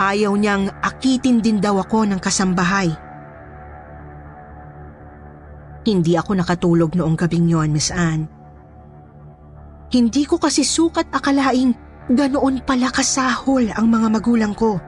Ayaw 0.00 0.32
niyang 0.40 0.72
akitin 0.80 1.44
din 1.44 1.60
daw 1.60 1.76
ako 1.76 2.08
ng 2.08 2.16
kasambahay. 2.16 2.88
Hindi 5.84 6.16
ako 6.16 6.40
nakatulog 6.40 6.96
noong 6.96 7.20
gabing 7.20 7.52
yon, 7.52 7.68
Miss 7.74 7.92
Anne. 7.92 8.24
Hindi 9.92 10.24
ko 10.24 10.40
kasi 10.40 10.64
sukat 10.64 11.12
akalaing 11.12 11.76
ganoon 12.08 12.64
pala 12.64 12.88
kasahol 12.88 13.68
ang 13.76 13.92
mga 13.92 14.08
magulang 14.08 14.54
ko. 14.56 14.80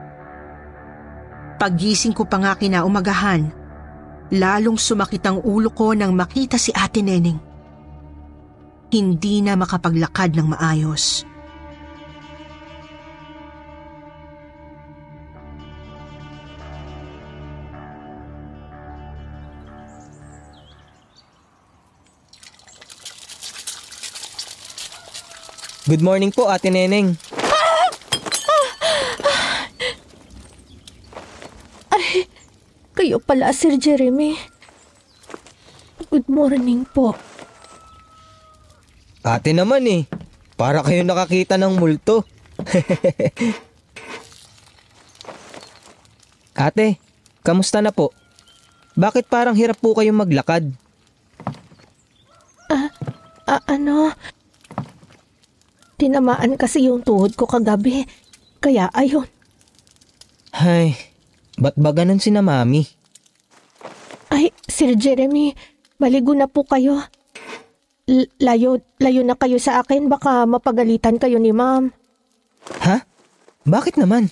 Paggising 1.61 2.17
ko 2.17 2.25
pa 2.25 2.41
nga 2.41 2.57
kinaumagahan, 2.57 3.53
lalong 4.33 4.79
sumakit 4.79 5.21
ang 5.27 5.43
ulo 5.45 5.69
ko 5.69 5.93
nang 5.93 6.17
makita 6.17 6.57
si 6.57 6.73
Ate 6.73 7.05
Neneng. 7.05 7.37
Hindi 8.89 9.43
na 9.43 9.53
makapaglakad 9.59 10.33
ng 10.33 10.47
maayos. 10.55 11.27
Good 25.85 26.01
morning 26.01 26.33
po, 26.33 26.49
Ate 26.49 26.73
Neneng. 26.73 27.13
Kayo 32.95 33.19
pala, 33.19 33.51
Sir 33.51 33.75
Jeremy. 33.75 34.39
Good 36.07 36.31
morning 36.31 36.87
po. 36.87 37.11
Ate 39.19 39.51
naman 39.51 39.83
eh. 39.83 40.07
Para 40.55 40.79
kayo 40.79 41.03
nakakita 41.03 41.59
ng 41.59 41.75
multo. 41.75 42.23
Ate, 46.55 46.95
kamusta 47.43 47.83
na 47.83 47.91
po? 47.91 48.15
Bakit 48.95 49.27
parang 49.27 49.59
hirap 49.59 49.75
po 49.83 49.91
kayong 49.91 50.23
maglakad? 50.23 50.71
Ah, 53.45 53.59
ano? 53.67 54.15
Tinamaan 55.99 56.55
kasi 56.55 56.87
yung 56.87 57.03
tuhod 57.03 57.35
ko 57.35 57.43
kagabi. 57.43 58.07
Kaya 58.63 58.87
ayun. 58.95 59.27
Ay, 60.55 60.95
ba't 61.59 61.75
ba 61.79 61.91
ganun 61.95 62.19
si 62.19 62.31
na 62.31 62.43
mami? 62.43 62.83
Sir 64.75 64.91
Jeremy, 64.99 65.55
maligo 66.03 66.35
na 66.35 66.51
po 66.51 66.67
kayo. 66.67 66.99
L- 68.11 68.27
layo, 68.43 68.83
layo 68.99 69.23
na 69.23 69.39
kayo 69.39 69.55
sa 69.55 69.79
akin, 69.79 70.11
baka 70.11 70.43
mapagalitan 70.43 71.15
kayo 71.15 71.39
ni 71.39 71.55
ma'am. 71.55 71.95
Ha? 72.83 73.07
Bakit 73.63 73.95
naman? 73.95 74.27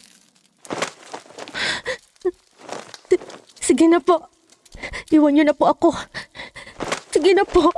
Sige 3.56 3.88
na 3.88 4.04
po. 4.04 4.28
Iwan 5.16 5.32
niyo 5.32 5.48
na 5.48 5.56
po 5.56 5.72
ako. 5.72 5.96
Sige 7.08 7.32
na 7.32 7.48
po. 7.48 7.72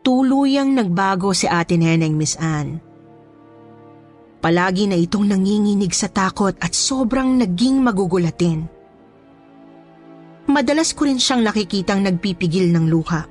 Tuluyang 0.00 0.72
nagbago 0.72 1.36
si 1.36 1.44
ate 1.44 1.76
Neneng 1.76 2.16
Miss 2.16 2.32
Anne. 2.40 2.80
Palagi 4.40 4.88
na 4.88 4.96
itong 4.96 5.28
nanginginig 5.28 5.92
sa 5.92 6.08
takot 6.08 6.56
at 6.56 6.72
sobrang 6.72 7.36
naging 7.36 7.84
magugulatin. 7.84 8.64
Madalas 10.48 10.96
ko 10.96 11.04
rin 11.04 11.20
siyang 11.20 11.44
nakikitang 11.44 12.00
nagpipigil 12.00 12.72
ng 12.72 12.88
luha. 12.88 13.28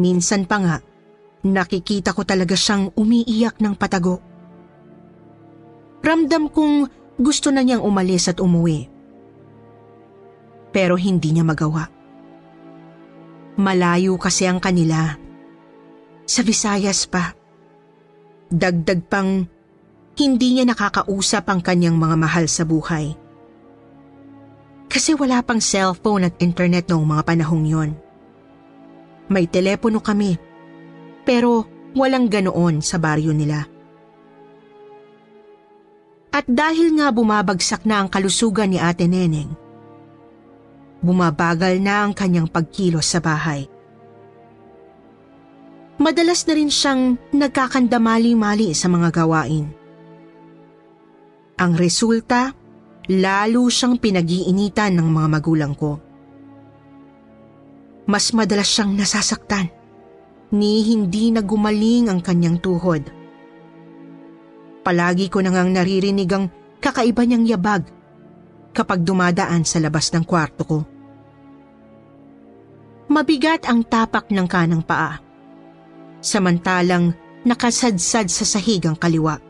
Minsan 0.00 0.48
pa 0.48 0.56
nga, 0.64 0.76
nakikita 1.44 2.16
ko 2.16 2.24
talaga 2.24 2.56
siyang 2.56 2.96
umiiyak 2.96 3.60
ng 3.60 3.76
patago. 3.76 4.24
Ramdam 6.00 6.48
kong 6.48 6.88
gusto 7.20 7.52
na 7.52 7.60
niyang 7.60 7.84
umalis 7.84 8.32
at 8.32 8.40
umuwi. 8.40 8.88
Pero 10.72 10.96
hindi 10.96 11.36
niya 11.36 11.44
magawa. 11.44 11.95
Malayo 13.56 14.20
kasi 14.20 14.44
ang 14.44 14.60
kanila. 14.60 15.16
Sa 16.28 16.44
Visayas 16.44 17.08
pa. 17.08 17.32
Dagdag 18.52 19.00
pang 19.08 19.48
hindi 20.16 20.48
niya 20.56 20.68
nakakausap 20.68 21.48
ang 21.48 21.60
kanyang 21.64 21.96
mga 21.96 22.16
mahal 22.20 22.46
sa 22.48 22.68
buhay. 22.68 23.16
Kasi 24.88 25.12
wala 25.16 25.40
pang 25.40 25.60
cellphone 25.60 26.28
at 26.28 26.40
internet 26.40 26.88
noong 26.88 27.04
mga 27.04 27.22
panahong 27.26 27.64
yon. 27.64 27.90
May 29.32 29.50
telepono 29.50 29.98
kami, 30.00 30.38
pero 31.26 31.66
walang 31.96 32.30
ganoon 32.30 32.84
sa 32.84 32.96
baryo 32.96 33.34
nila. 33.34 33.66
At 36.30 36.44
dahil 36.44 36.92
nga 37.00 37.08
bumabagsak 37.08 37.88
na 37.88 38.04
ang 38.04 38.08
kalusugan 38.12 38.68
ni 38.68 38.78
Ate 38.78 39.08
Neneng, 39.08 39.65
bumabagal 41.04 41.80
na 41.80 42.06
ang 42.06 42.12
kanyang 42.16 42.48
pagkilos 42.48 43.06
sa 43.06 43.20
bahay. 43.20 43.68
Madalas 45.96 46.44
na 46.44 46.52
rin 46.52 46.68
siyang 46.68 47.16
nagkakandamali-mali 47.32 48.76
sa 48.76 48.92
mga 48.92 49.08
gawain. 49.16 49.72
Ang 51.56 51.72
resulta, 51.72 52.52
lalo 53.08 53.72
siyang 53.72 53.96
pinag-iinitan 53.96 54.92
ng 54.92 55.08
mga 55.08 55.28
magulang 55.32 55.72
ko. 55.72 55.96
Mas 58.04 58.36
madalas 58.36 58.68
siyang 58.68 58.92
nasasaktan, 58.92 59.72
ni 60.52 60.84
hindi 60.84 61.32
na 61.32 61.40
gumaling 61.40 62.12
ang 62.12 62.20
kanyang 62.20 62.60
tuhod. 62.60 63.02
Palagi 64.84 65.26
ko 65.32 65.42
nang 65.42 65.72
naririnig 65.72 66.30
ang 66.30 66.46
kakaiba 66.78 67.24
niyang 67.26 67.48
yabag 67.48 67.82
kapag 68.76 69.00
dumadaan 69.00 69.64
sa 69.64 69.80
labas 69.80 70.12
ng 70.12 70.20
kwarto 70.28 70.62
ko. 70.68 70.78
Mabigat 73.08 73.64
ang 73.64 73.80
tapak 73.80 74.28
ng 74.28 74.44
kanang 74.44 74.84
paa, 74.84 75.16
samantalang 76.20 77.16
nakasadsad 77.48 78.28
sa 78.28 78.44
sahig 78.44 78.84
ang 78.84 78.98
kaliwa. 78.98 79.40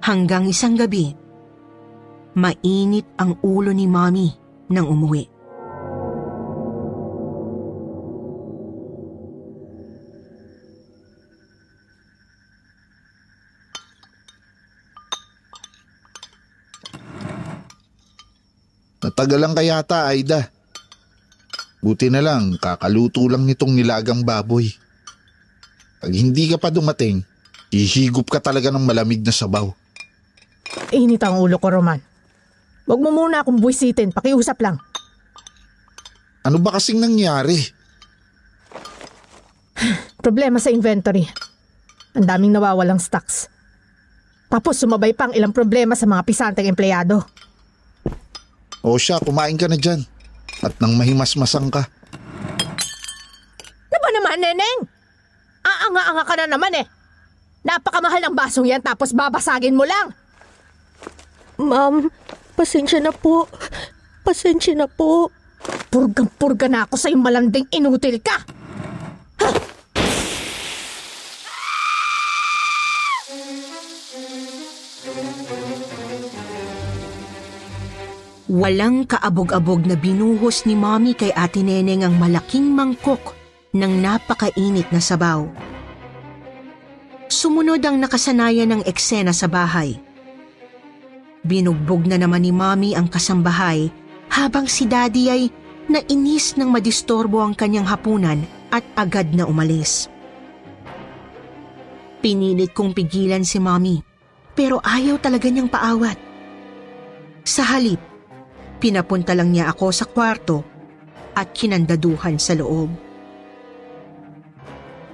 Hanggang 0.00 0.48
isang 0.48 0.78
gabi, 0.78 1.12
mainit 2.32 3.04
ang 3.20 3.36
ulo 3.44 3.74
ni 3.76 3.84
Mommy 3.84 4.32
nang 4.72 4.88
umuwi. 4.88 5.37
Natagalan 19.18 19.50
ka 19.50 19.66
yata, 19.66 20.06
Aida. 20.06 20.46
Buti 21.82 22.06
na 22.06 22.22
lang, 22.22 22.54
kakaluto 22.54 23.26
lang 23.26 23.50
nitong 23.50 23.74
nilagang 23.74 24.22
baboy. 24.22 24.70
Pag 25.98 26.14
hindi 26.14 26.46
ka 26.46 26.54
pa 26.54 26.70
dumating, 26.70 27.26
ihigop 27.74 28.30
ka 28.30 28.38
talaga 28.38 28.70
ng 28.70 28.86
malamig 28.86 29.26
na 29.26 29.34
sabaw. 29.34 29.74
Init 30.94 31.18
ang 31.26 31.42
ulo 31.42 31.58
ko, 31.58 31.66
Roman. 31.66 31.98
Huwag 32.86 33.00
mo 33.02 33.10
muna 33.10 33.42
akong 33.42 33.58
buwisitin, 33.58 34.14
pakiusap 34.14 34.62
lang. 34.62 34.78
Ano 36.46 36.62
ba 36.62 36.78
kasing 36.78 37.02
nangyari? 37.02 37.58
Problema 40.22 40.62
sa 40.62 40.70
inventory. 40.70 41.26
Ang 42.14 42.22
daming 42.22 42.54
nawawalang 42.54 43.02
stocks. 43.02 43.50
Tapos 44.46 44.78
sumabay 44.78 45.10
pang 45.10 45.34
ilang 45.34 45.50
problema 45.50 45.98
sa 45.98 46.06
mga 46.06 46.22
pisanteng 46.22 46.70
empleyado. 46.70 47.26
O 48.82 48.98
siya, 48.98 49.18
kumain 49.18 49.58
ka 49.58 49.66
na 49.66 49.78
dyan. 49.78 50.02
At 50.62 50.74
nang 50.82 50.98
mahimasmasang 50.98 51.70
ka. 51.70 51.86
Ano 53.88 53.98
ba 53.98 54.10
naman, 54.14 54.38
Neneng? 54.42 54.80
Aanga-anga 55.62 56.24
ka 56.24 56.34
na 56.38 56.46
naman 56.46 56.72
eh. 56.78 56.86
Napakamahal 57.66 58.22
ng 58.22 58.36
basong 58.38 58.66
yan 58.70 58.82
tapos 58.82 59.12
babasagin 59.12 59.74
mo 59.74 59.82
lang. 59.82 60.14
Ma'am, 61.58 62.06
pasensya 62.54 63.02
na 63.02 63.10
po. 63.10 63.50
Pasensya 64.22 64.78
na 64.78 64.86
po. 64.86 65.34
Purgang-purga 65.90 66.70
na 66.70 66.86
ako 66.86 66.94
sa 66.94 67.10
malanding 67.10 67.66
inutil 67.74 68.22
ka. 68.22 68.57
Walang 78.48 79.04
kaabog-abog 79.04 79.84
na 79.84 79.92
binuhos 79.92 80.64
ni 80.64 80.72
Mommy 80.72 81.12
kay 81.12 81.28
Ate 81.36 81.60
Neneng 81.60 82.00
ang 82.00 82.16
malaking 82.16 82.72
mangkok 82.72 83.36
ng 83.76 84.00
napakainit 84.00 84.88
na 84.88 85.04
sabaw. 85.04 85.44
Sumunod 87.28 87.84
ang 87.84 88.00
nakasanayan 88.00 88.72
ng 88.72 88.82
eksena 88.88 89.36
sa 89.36 89.52
bahay. 89.52 90.00
Binugbog 91.44 92.08
na 92.08 92.16
naman 92.16 92.40
ni 92.40 92.48
Mommy 92.48 92.96
ang 92.96 93.12
kasambahay 93.12 93.92
habang 94.32 94.64
si 94.64 94.88
Daddy 94.88 95.24
ay 95.28 95.52
nainis 95.92 96.56
ng 96.56 96.72
madistorbo 96.72 97.44
ang 97.44 97.52
kanyang 97.52 97.84
hapunan 97.84 98.40
at 98.72 98.80
agad 98.96 99.28
na 99.36 99.44
umalis. 99.44 100.08
Pinilit 102.24 102.72
kong 102.72 102.96
pigilan 102.96 103.44
si 103.44 103.60
Mommy 103.60 104.00
pero 104.56 104.80
ayaw 104.80 105.20
talaga 105.20 105.52
niyang 105.52 105.68
paawat. 105.68 106.16
Sa 107.44 107.60
halip, 107.76 108.07
Pinapunta 108.78 109.34
lang 109.34 109.50
niya 109.50 109.74
ako 109.74 109.86
sa 109.90 110.06
kwarto 110.06 110.62
at 111.34 111.50
kinandaduhan 111.50 112.38
sa 112.38 112.54
loob. 112.54 112.90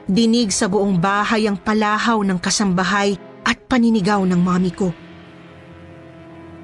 Dinig 0.04 0.52
sa 0.52 0.68
buong 0.68 1.00
bahay 1.00 1.48
ang 1.48 1.56
palahaw 1.56 2.20
ng 2.20 2.36
kasambahay 2.36 3.16
at 3.40 3.56
paninigaw 3.64 4.20
ng 4.28 4.36
mami 4.36 4.68
ko. 4.68 4.92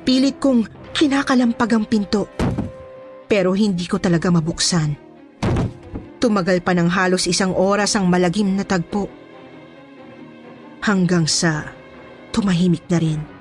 Pilit 0.05 0.37
kong 0.37 0.93
kinakalampag 0.93 1.73
ang 1.73 1.89
pinto 1.89 2.29
pero 3.25 3.57
hindi 3.57 3.89
ko 3.89 3.97
talaga 3.97 4.29
mabuksan. 4.29 5.09
Tumagal 6.21 6.61
pa 6.61 6.77
ng 6.77 6.91
halos 6.93 7.25
isang 7.25 7.57
oras 7.57 7.97
ang 7.97 8.11
malagim 8.11 8.53
na 8.53 8.67
tagpo. 8.67 9.09
Hanggang 10.85 11.25
sa 11.25 11.65
tumahimik 12.35 12.85
na 12.93 12.99
rin. 13.01 13.40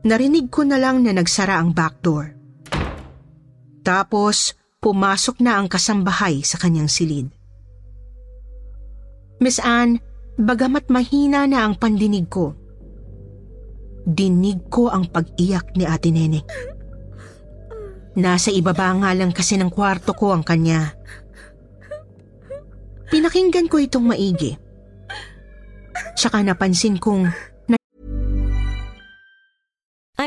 Narinig 0.00 0.48
ko 0.48 0.64
na 0.64 0.80
lang 0.80 1.04
na 1.04 1.12
nagsara 1.12 1.60
ang 1.60 1.76
back 1.76 2.00
door. 2.00 2.32
Tapos, 3.84 4.56
pumasok 4.80 5.44
na 5.44 5.60
ang 5.60 5.68
kasambahay 5.68 6.40
sa 6.40 6.56
kanyang 6.56 6.88
silid. 6.88 7.28
Miss 9.40 9.60
Anne, 9.60 10.00
bagamat 10.40 10.88
mahina 10.88 11.44
na 11.44 11.64
ang 11.64 11.76
pandinig 11.76 12.28
ko, 12.28 12.56
dinig 14.04 14.68
ko 14.72 14.88
ang 14.88 15.08
pag-iyak 15.08 15.76
ni 15.76 15.84
Ate 15.84 16.08
Nene. 16.12 16.40
Nasa 18.16 18.48
ibaba 18.52 18.92
nga 19.00 19.12
lang 19.12 19.32
kasi 19.32 19.60
ng 19.60 19.72
kwarto 19.72 20.16
ko 20.16 20.32
ang 20.32 20.44
kanya. 20.44 20.96
Pinakinggan 23.12 23.68
ko 23.68 23.80
itong 23.80 24.06
maigi. 24.06 24.56
Tsaka 26.16 26.44
napansin 26.44 27.00
kong 27.00 27.28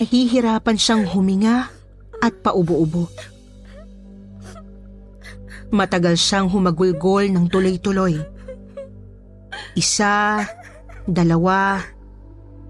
Nahihirapan 0.00 0.80
siyang 0.80 1.04
huminga 1.12 1.68
at 2.24 2.32
paubo-ubo. 2.40 3.12
Matagal 5.68 6.16
siyang 6.16 6.48
humagulgol 6.48 7.28
ng 7.28 7.44
tuloy-tuloy. 7.52 8.16
Isa, 9.76 10.40
dalawa, 11.04 11.84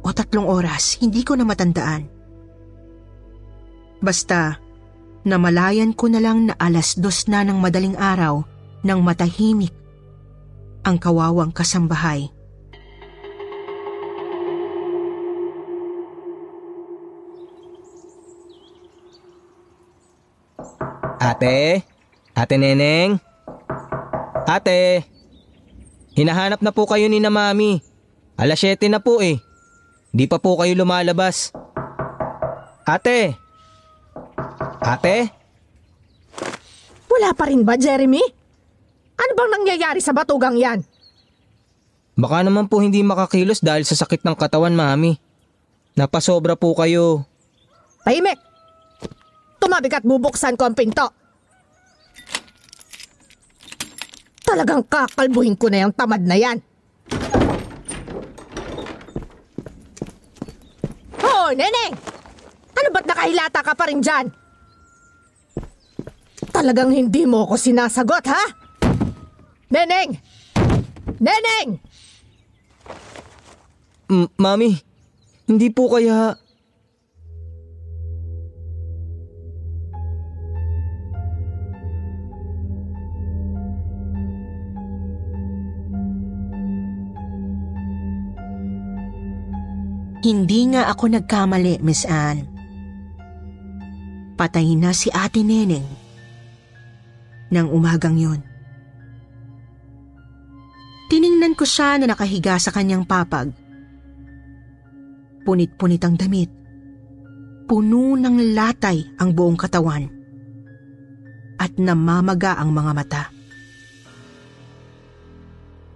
o 0.03 0.11
tatlong 0.11 0.51
oras, 0.51 0.99
hindi 0.99 1.23
ko 1.23 1.39
na 1.39 1.47
matandaan. 1.47 2.11
Basta, 4.03 4.59
namalayan 5.23 5.95
ko 5.95 6.11
na 6.11 6.19
lang 6.19 6.51
na 6.51 6.59
alas 6.59 6.99
dos 6.99 7.31
na 7.31 7.47
ng 7.47 7.63
madaling 7.63 7.95
araw 7.95 8.43
nang 8.83 9.07
matahimik 9.07 9.73
ang 10.83 10.99
kawawang 10.99 11.55
kasambahay. 11.55 12.27
Ate? 21.21 21.85
Ate 22.33 22.57
Neneng? 22.57 23.21
Ate? 24.49 25.05
Hinahanap 26.17 26.65
na 26.65 26.73
po 26.73 26.89
kayo 26.89 27.13
ni 27.13 27.21
na 27.21 27.29
mami. 27.29 27.85
Alas 28.41 28.57
7 28.65 28.89
na 28.89 29.05
po 29.05 29.21
eh. 29.21 29.37
Di 30.17 30.25
pa 30.25 30.41
po 30.41 30.57
kayo 30.57 30.73
lumalabas. 30.73 31.53
Ate? 32.89 33.37
Ate? 34.81 35.29
Wala 37.13 37.37
pa 37.37 37.53
rin 37.53 37.69
ba, 37.69 37.77
Jeremy? 37.77 38.25
Ano 39.21 39.33
bang 39.37 39.51
nangyayari 39.61 40.01
sa 40.01 40.17
batugang 40.17 40.57
yan? 40.57 40.81
Baka 42.17 42.41
naman 42.41 42.65
po 42.65 42.81
hindi 42.81 43.05
makakilos 43.05 43.61
dahil 43.61 43.85
sa 43.85 43.93
sakit 43.93 44.25
ng 44.25 44.41
katawan, 44.41 44.73
mami. 44.73 45.21
Napasobra 46.01 46.57
po 46.57 46.73
kayo. 46.73 47.29
Tahimik! 48.09 48.50
Tumabi 49.61 49.93
ka't 49.93 50.09
bubuksan 50.09 50.57
ko 50.57 50.65
ang 50.65 50.75
pinto. 50.75 51.07
Talagang 54.41 54.83
kakalbuhin 54.89 55.55
ko 55.55 55.71
na 55.71 55.87
yung 55.87 55.95
tamad 55.95 56.25
na 56.27 56.35
yan. 56.35 56.59
Oh, 61.23 61.55
neneng! 61.55 61.95
Ano 62.75 62.89
ba't 62.91 63.07
nakahilata 63.07 63.61
ka 63.63 63.77
pa 63.77 63.87
rin 63.87 64.03
dyan? 64.03 64.33
Talagang 66.51 66.91
hindi 66.91 67.29
mo 67.29 67.47
ako 67.47 67.55
sinasagot, 67.55 68.25
ha? 68.27 68.43
Neneng! 69.71 70.19
Neneng! 71.23 71.79
M- 74.11 74.33
mami, 74.35 74.75
hindi 75.47 75.71
po 75.71 75.87
kaya... 75.95 76.35
Hindi 90.21 90.77
nga 90.77 90.85
ako 90.93 91.17
nagkamali, 91.17 91.81
Miss 91.81 92.05
Anne. 92.05 92.45
Patay 94.37 94.77
na 94.77 94.93
si 94.93 95.09
Ate 95.09 95.41
Neneng 95.41 95.89
ng 97.49 97.67
umagang 97.73 98.21
yon. 98.21 98.41
Tiningnan 101.09 101.57
ko 101.57 101.65
siya 101.65 101.97
na 101.97 102.13
nakahiga 102.13 102.61
sa 102.61 102.69
kanyang 102.69 103.09
papag. 103.09 103.51
Punit-punit 105.43 106.05
ang 106.05 106.15
damit. 106.21 106.53
Puno 107.65 108.15
ng 108.15 108.55
latay 108.55 109.17
ang 109.17 109.33
buong 109.33 109.57
katawan. 109.57 110.05
At 111.57 111.81
namamaga 111.81 112.61
ang 112.61 112.71
mga 112.77 112.93
mata. 112.93 113.25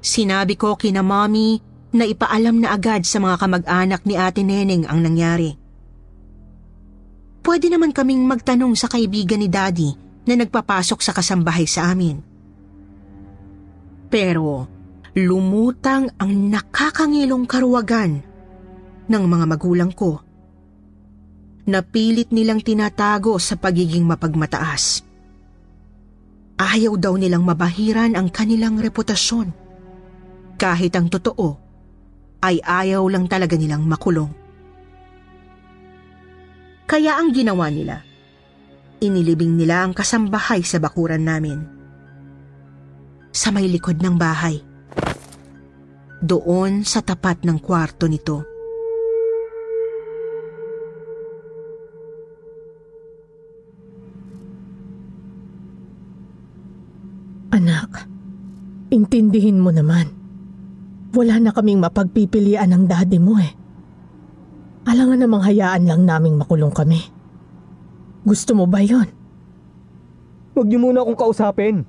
Sinabi 0.00 0.56
ko 0.56 0.76
kina 0.80 1.04
mommy 1.04 1.73
na 1.94 2.02
ipaalam 2.02 2.58
na 2.58 2.74
agad 2.74 3.06
sa 3.06 3.22
mga 3.22 3.38
kamag-anak 3.38 4.02
ni 4.02 4.18
Ate 4.18 4.42
Neneng 4.42 4.90
ang 4.90 4.98
nangyari. 4.98 5.54
Pwede 7.44 7.70
naman 7.70 7.94
kaming 7.94 8.26
magtanong 8.26 8.74
sa 8.74 8.90
kaibigan 8.90 9.38
ni 9.38 9.46
Daddy 9.46 9.94
na 10.26 10.34
nagpapasok 10.34 10.98
sa 10.98 11.14
kasambahay 11.14 11.70
sa 11.70 11.94
amin. 11.94 12.18
Pero 14.10 14.66
lumutang 15.14 16.10
ang 16.18 16.32
nakakangilong 16.50 17.46
karuwagan 17.46 18.26
ng 19.06 19.24
mga 19.30 19.44
magulang 19.46 19.92
ko. 19.94 20.18
Napilit 21.64 22.34
nilang 22.34 22.60
tinatago 22.60 23.38
sa 23.38 23.54
pagiging 23.54 24.02
mapagmataas. 24.02 25.06
Ayaw 26.58 26.98
daw 26.98 27.14
nilang 27.14 27.46
mabahiran 27.46 28.18
ang 28.18 28.28
kanilang 28.28 28.82
reputasyon. 28.82 29.48
Kahit 30.54 30.92
ang 30.94 31.08
totoo 31.10 31.63
ay 32.44 32.60
ayaw 32.60 33.08
lang 33.08 33.24
talaga 33.24 33.56
nilang 33.56 33.88
makulong. 33.88 34.28
Kaya 36.84 37.16
ang 37.16 37.32
ginawa 37.32 37.72
nila, 37.72 38.04
inilibing 39.00 39.56
nila 39.56 39.88
ang 39.88 39.96
kasambahay 39.96 40.60
sa 40.60 40.76
bakuran 40.76 41.24
namin. 41.24 41.64
Sa 43.32 43.48
may 43.48 43.64
likod 43.66 44.04
ng 44.04 44.14
bahay. 44.20 44.60
Doon 46.20 46.84
sa 46.84 47.00
tapat 47.00 47.42
ng 47.48 47.56
kwarto 47.58 48.04
nito. 48.04 48.44
Anak, 57.50 58.06
intindihin 58.92 59.58
mo 59.62 59.72
naman. 59.72 60.23
Wala 61.14 61.38
na 61.38 61.54
kaming 61.54 61.78
mapagpipilian 61.78 62.74
ng 62.74 62.84
daddy 62.90 63.22
mo 63.22 63.38
eh. 63.38 63.54
Alangan 64.84 65.22
namang 65.22 65.46
hayaan 65.46 65.86
lang 65.86 66.02
naming 66.02 66.34
makulong 66.36 66.74
kami. 66.74 67.00
Gusto 68.26 68.52
mo 68.58 68.66
ba 68.66 68.82
yon? 68.82 69.06
Huwag 70.58 70.66
niyo 70.66 70.82
muna 70.82 71.06
akong 71.06 71.18
kausapin. 71.18 71.86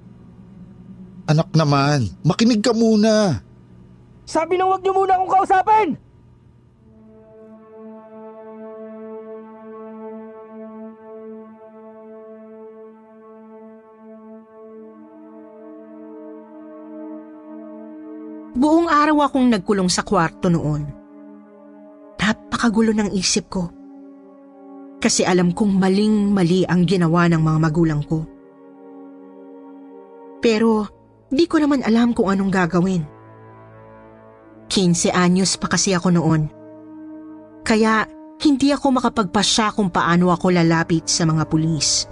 Anak 1.25 1.49
naman, 1.57 2.13
makinig 2.21 2.61
ka 2.61 2.69
muna. 2.71 3.41
Sabi 4.29 4.61
na 4.61 4.69
huwag 4.69 4.85
niyo 4.85 4.93
muna 4.93 5.17
akong 5.17 5.33
kausapin! 5.41 5.97
Buong 18.55 18.87
araw 18.87 19.27
akong 19.27 19.51
nagkulong 19.51 19.91
sa 19.91 20.01
kwarto 20.07 20.47
noon. 20.47 20.87
Napakagulo 22.55 22.95
ng 22.95 23.11
isip 23.11 23.51
ko. 23.51 23.67
Kasi 25.03 25.27
alam 25.27 25.51
kong 25.51 25.75
maling-mali 25.75 26.63
ang 26.63 26.87
ginawa 26.87 27.27
ng 27.27 27.43
mga 27.43 27.59
magulang 27.59 28.01
ko. 28.07 28.23
Pero 30.39 30.87
di 31.27 31.45
ko 31.51 31.59
naman 31.59 31.83
alam 31.83 32.15
kung 32.15 32.31
anong 32.31 32.47
gagawin. 32.47 33.03
15 34.71 35.11
anyos 35.11 35.59
pa 35.59 35.67
kasi 35.67 35.91
ako 35.91 36.15
noon. 36.15 36.47
Kaya 37.67 38.07
hindi 38.39 38.71
ako 38.71 39.03
makapagpasya 39.03 39.75
kung 39.75 39.91
paano 39.91 40.31
ako 40.31 40.55
lalapit 40.55 41.11
sa 41.11 41.27
mga 41.27 41.43
pulis. 41.51 42.07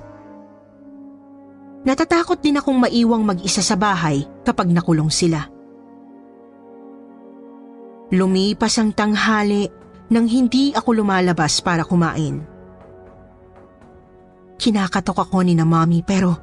Natatakot 1.88 2.43
din 2.43 2.60
akong 2.60 2.84
maiwang 2.84 3.23
mag-isa 3.23 3.63
sa 3.63 3.79
bahay 3.79 4.27
kapag 4.43 4.67
nakulong 4.75 5.10
sila. 5.10 5.53
Lumipas 8.13 8.78
ang 8.78 8.93
tanghali 8.93 9.65
nang 10.13 10.30
hindi 10.30 10.69
ako 10.69 11.02
lumalabas 11.02 11.65
para 11.65 11.82
kumain. 11.82 12.45
Kinakatok 14.62 15.26
ako 15.26 15.41
ni 15.41 15.58
na 15.58 15.65
mami 15.65 16.06
pero 16.06 16.38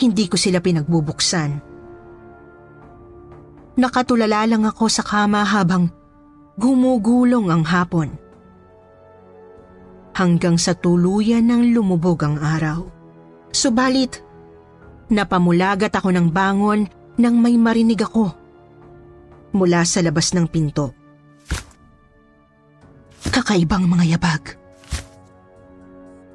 hindi 0.00 0.24
ko 0.24 0.40
sila 0.40 0.64
pinagbubuksan. 0.64 1.50
Nakatulala 3.76 4.48
lang 4.48 4.64
ako 4.64 4.88
sa 4.88 5.04
kama 5.04 5.44
habang 5.44 5.92
gumugulong 6.56 7.52
ang 7.52 7.68
hapon. 7.68 8.08
Hanggang 10.16 10.56
sa 10.56 10.72
tuluyan 10.72 11.44
ng 11.44 11.76
lumubog 11.76 12.24
ang 12.24 12.40
araw. 12.40 12.88
Subalit, 13.52 14.24
napamulagat 15.12 15.92
ako 15.92 16.08
ng 16.08 16.32
bangon 16.32 16.88
nang 17.20 17.36
may 17.36 17.60
marinig 17.60 18.00
ako 18.00 18.43
mula 19.54 19.86
sa 19.86 20.02
labas 20.02 20.34
ng 20.34 20.50
pinto. 20.50 20.90
Kakaibang 23.30 23.86
mga 23.86 24.18
yabag. 24.18 24.44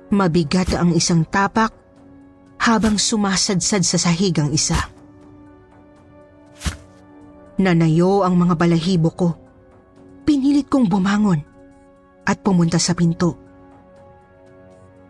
Mabigat 0.09 0.73
ang 0.73 0.95
isang 0.97 1.27
tapak 1.27 1.75
habang 2.63 2.97
sumasadsad 2.97 3.85
sa 3.85 3.97
sahig 3.99 4.33
ang 4.41 4.49
isa. 4.49 4.79
Nanayo 7.59 8.23
ang 8.25 8.39
mga 8.39 8.55
balahibo 8.55 9.11
ko. 9.13 9.29
Pinilit 10.25 10.65
kong 10.71 10.87
bumangon 10.89 11.43
at 12.25 12.39
pumunta 12.41 12.79
sa 12.79 12.95
pinto 12.95 13.49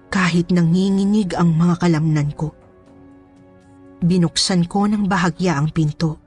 kahit 0.10 0.50
nanginginig 0.50 1.38
ang 1.38 1.54
mga 1.54 1.86
kalamnan 1.86 2.34
ko. 2.34 2.52
Binuksan 4.02 4.66
ko 4.66 4.90
ng 4.90 5.06
bahagya 5.06 5.56
ang 5.56 5.70
pinto. 5.70 6.18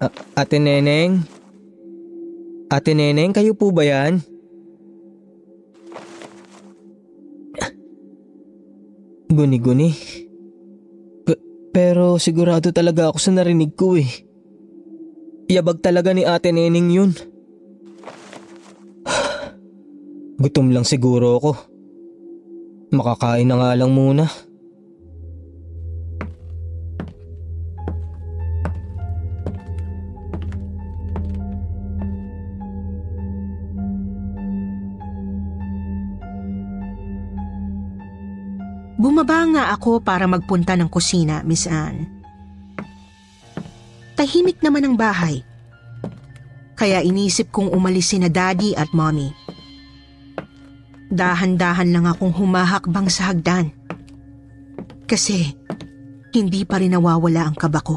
A- 0.00 0.16
Ate 0.32 0.56
Neneng? 0.56 1.20
Ate 2.72 2.96
Neneng, 2.96 3.36
kayo 3.36 3.52
po 3.52 3.68
ba 3.68 3.84
yan? 3.84 4.24
Guni-guni. 9.28 9.92
Pero 11.70 12.18
sigurado 12.18 12.72
talaga 12.74 13.12
ako 13.12 13.18
sa 13.20 13.30
narinig 13.30 13.76
ko 13.78 13.94
eh. 13.94 14.08
Yabag 15.46 15.84
talaga 15.84 16.10
ni 16.10 16.26
ate 16.26 16.50
Neneng 16.50 16.88
yun. 16.90 17.10
Gutom 20.42 20.74
lang 20.74 20.88
siguro 20.88 21.38
ako. 21.38 21.52
Makakain 22.90 23.46
na 23.46 23.54
nga 23.60 23.76
lang 23.78 23.92
muna. 23.94 24.26
Bumaba 39.40 39.56
nga 39.56 39.72
ako 39.72 40.04
para 40.04 40.28
magpunta 40.28 40.76
ng 40.76 40.92
kusina, 40.92 41.40
Miss 41.48 41.64
Anne. 41.64 42.04
Tahimik 44.12 44.60
naman 44.60 44.84
ang 44.84 45.00
bahay. 45.00 45.40
Kaya 46.76 47.00
inisip 47.00 47.48
kong 47.48 47.72
umalis 47.72 48.12
si 48.12 48.20
na 48.20 48.28
daddy 48.28 48.76
at 48.76 48.92
mommy. 48.92 49.32
Dahan-dahan 51.08 51.88
lang 51.88 52.04
akong 52.04 52.36
humahakbang 52.36 53.08
sa 53.08 53.32
hagdan. 53.32 53.72
Kasi 55.08 55.56
hindi 56.36 56.68
pa 56.68 56.76
rin 56.76 56.92
nawawala 56.92 57.48
ang 57.48 57.56
kaba 57.56 57.80
ko. 57.80 57.96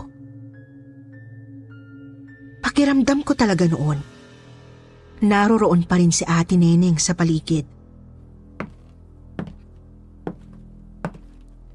Pakiramdam 2.63 3.19
ko 3.27 3.35
talaga 3.35 3.67
noon. 3.67 3.99
Naroroon 5.27 5.83
pa 5.91 5.99
rin 5.99 6.15
si 6.15 6.23
ate 6.23 6.55
Neneng 6.55 6.95
sa 7.03 7.11
paligid. 7.11 7.72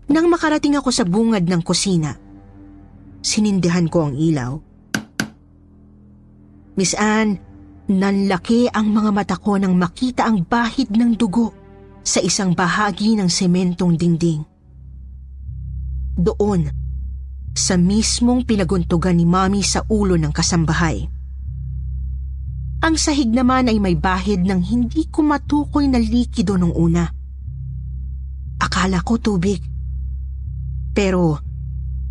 Nang 0.09 0.33
makarating 0.33 0.73
ako 0.81 0.89
sa 0.89 1.05
bungad 1.05 1.45
ng 1.45 1.61
kusina, 1.61 2.17
sinindihan 3.21 3.85
ko 3.93 4.09
ang 4.09 4.17
ilaw. 4.17 4.57
Miss 6.81 6.97
Anne, 6.97 7.37
nanlaki 7.93 8.73
ang 8.73 8.89
mga 8.89 9.11
mata 9.13 9.37
ko 9.37 9.61
nang 9.61 9.77
makita 9.77 10.25
ang 10.25 10.49
bahid 10.49 10.89
ng 10.97 11.13
dugo 11.13 11.53
sa 12.01 12.25
isang 12.25 12.57
bahagi 12.57 13.21
ng 13.21 13.29
sementong 13.29 14.01
dingding. 14.01 14.41
Doon, 16.17 16.73
sa 17.53 17.77
mismong 17.77 18.49
pinaguntugan 18.49 19.13
ni 19.13 19.29
Mami 19.29 19.61
sa 19.61 19.85
ulo 19.93 20.17
ng 20.17 20.33
kasambahay. 20.33 21.05
Ang 22.81 22.95
sahig 22.97 23.29
naman 23.29 23.69
ay 23.69 23.77
may 23.77 23.93
bahid 23.93 24.41
ng 24.47 24.63
hindi 24.63 25.05
ko 25.13 25.21
matukoy 25.21 25.85
na 25.85 26.01
likido 26.01 26.57
nung 26.57 26.73
una. 26.73 27.11
Akala 28.57 29.03
ko 29.05 29.21
tubig 29.21 29.68
pero 30.99 31.39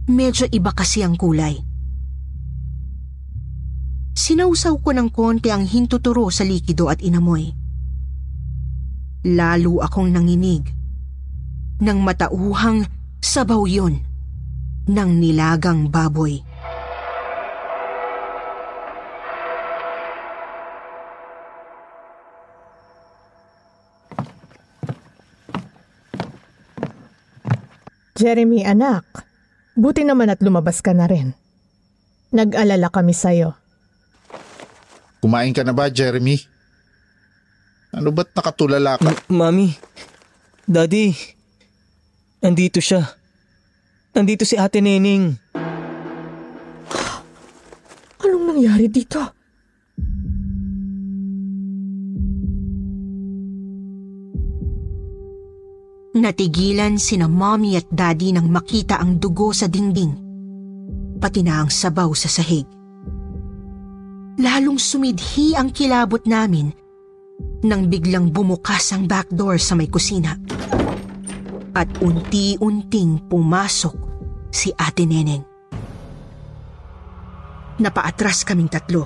medyo 0.07 0.47
iba 0.47 0.71
kasi 0.71 1.03
ang 1.03 1.19
kulay. 1.19 1.59
Sinausaw 4.15 4.79
ko 4.79 4.95
ng 4.95 5.11
konti 5.11 5.51
ang 5.51 5.67
hintuturo 5.67 6.31
sa 6.31 6.47
likido 6.47 6.87
at 6.87 7.03
inamoy. 7.03 7.51
Lalo 9.27 9.83
akong 9.83 10.15
nanginig 10.15 10.71
nang 11.83 11.99
matauhang 11.99 12.87
sabaw 13.19 13.67
yon 13.67 13.99
ng 14.87 15.09
nilagang 15.19 15.91
baboy. 15.91 16.39
Jeremy, 28.17 28.65
anak. 28.65 29.05
Buti 29.77 30.01
naman 30.01 30.33
at 30.33 30.41
lumabas 30.41 30.81
ka 30.81 30.89
na 30.91 31.05
rin. 31.05 31.37
Nag-alala 32.33 32.89
kami 32.89 33.13
sa'yo. 33.13 33.53
Kumain 35.21 35.53
ka 35.53 35.61
na 35.61 35.71
ba, 35.71 35.87
Jeremy? 35.87 36.41
Ano 37.93 38.09
ba't 38.09 38.33
nakatulala 38.33 38.97
ka? 38.97 39.05
M- 39.05 39.21
Mami, 39.31 39.69
Daddy, 40.65 41.13
andito 42.41 42.81
siya. 42.81 43.05
Andito 44.11 44.43
si 44.43 44.57
Ate 44.57 44.81
Neneng. 44.81 45.37
Anong 48.17 48.45
nangyari 48.49 48.89
dito? 48.89 49.36
Natigilan 56.17 56.97
sina 56.97 57.29
mommy 57.29 57.77
at 57.77 57.85
daddy 57.93 58.33
nang 58.33 58.49
makita 58.49 58.97
ang 58.97 59.21
dugo 59.21 59.53
sa 59.53 59.69
dingding, 59.69 60.17
pati 61.21 61.45
na 61.45 61.61
ang 61.61 61.69
sabaw 61.69 62.09
sa 62.17 62.25
sahig. 62.25 62.65
Lalong 64.41 64.81
sumidhi 64.81 65.53
ang 65.53 65.69
kilabot 65.69 66.25
namin 66.25 66.73
nang 67.61 67.85
biglang 67.85 68.33
bumukas 68.33 68.97
ang 68.97 69.05
back 69.05 69.29
door 69.29 69.61
sa 69.61 69.77
may 69.77 69.85
kusina. 69.93 70.33
At 71.77 72.01
unti-unting 72.01 73.29
pumasok 73.29 73.95
si 74.49 74.73
Ate 74.73 75.05
Neneng. 75.05 75.45
Napaatras 77.77 78.41
kaming 78.41 78.73
tatlo. 78.73 79.05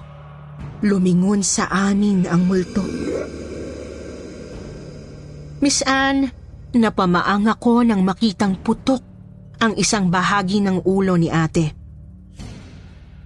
Lumingon 0.88 1.44
sa 1.44 1.68
amin 1.68 2.24
ang 2.24 2.48
multo. 2.48 2.88
Miss 5.60 5.84
Anne, 5.84 6.41
Napamaang 6.72 7.52
ako 7.52 7.84
nang 7.84 8.00
makitang 8.00 8.56
putok 8.56 9.04
ang 9.60 9.76
isang 9.76 10.08
bahagi 10.08 10.64
ng 10.64 10.88
ulo 10.88 11.20
ni 11.20 11.28
ate. 11.28 11.76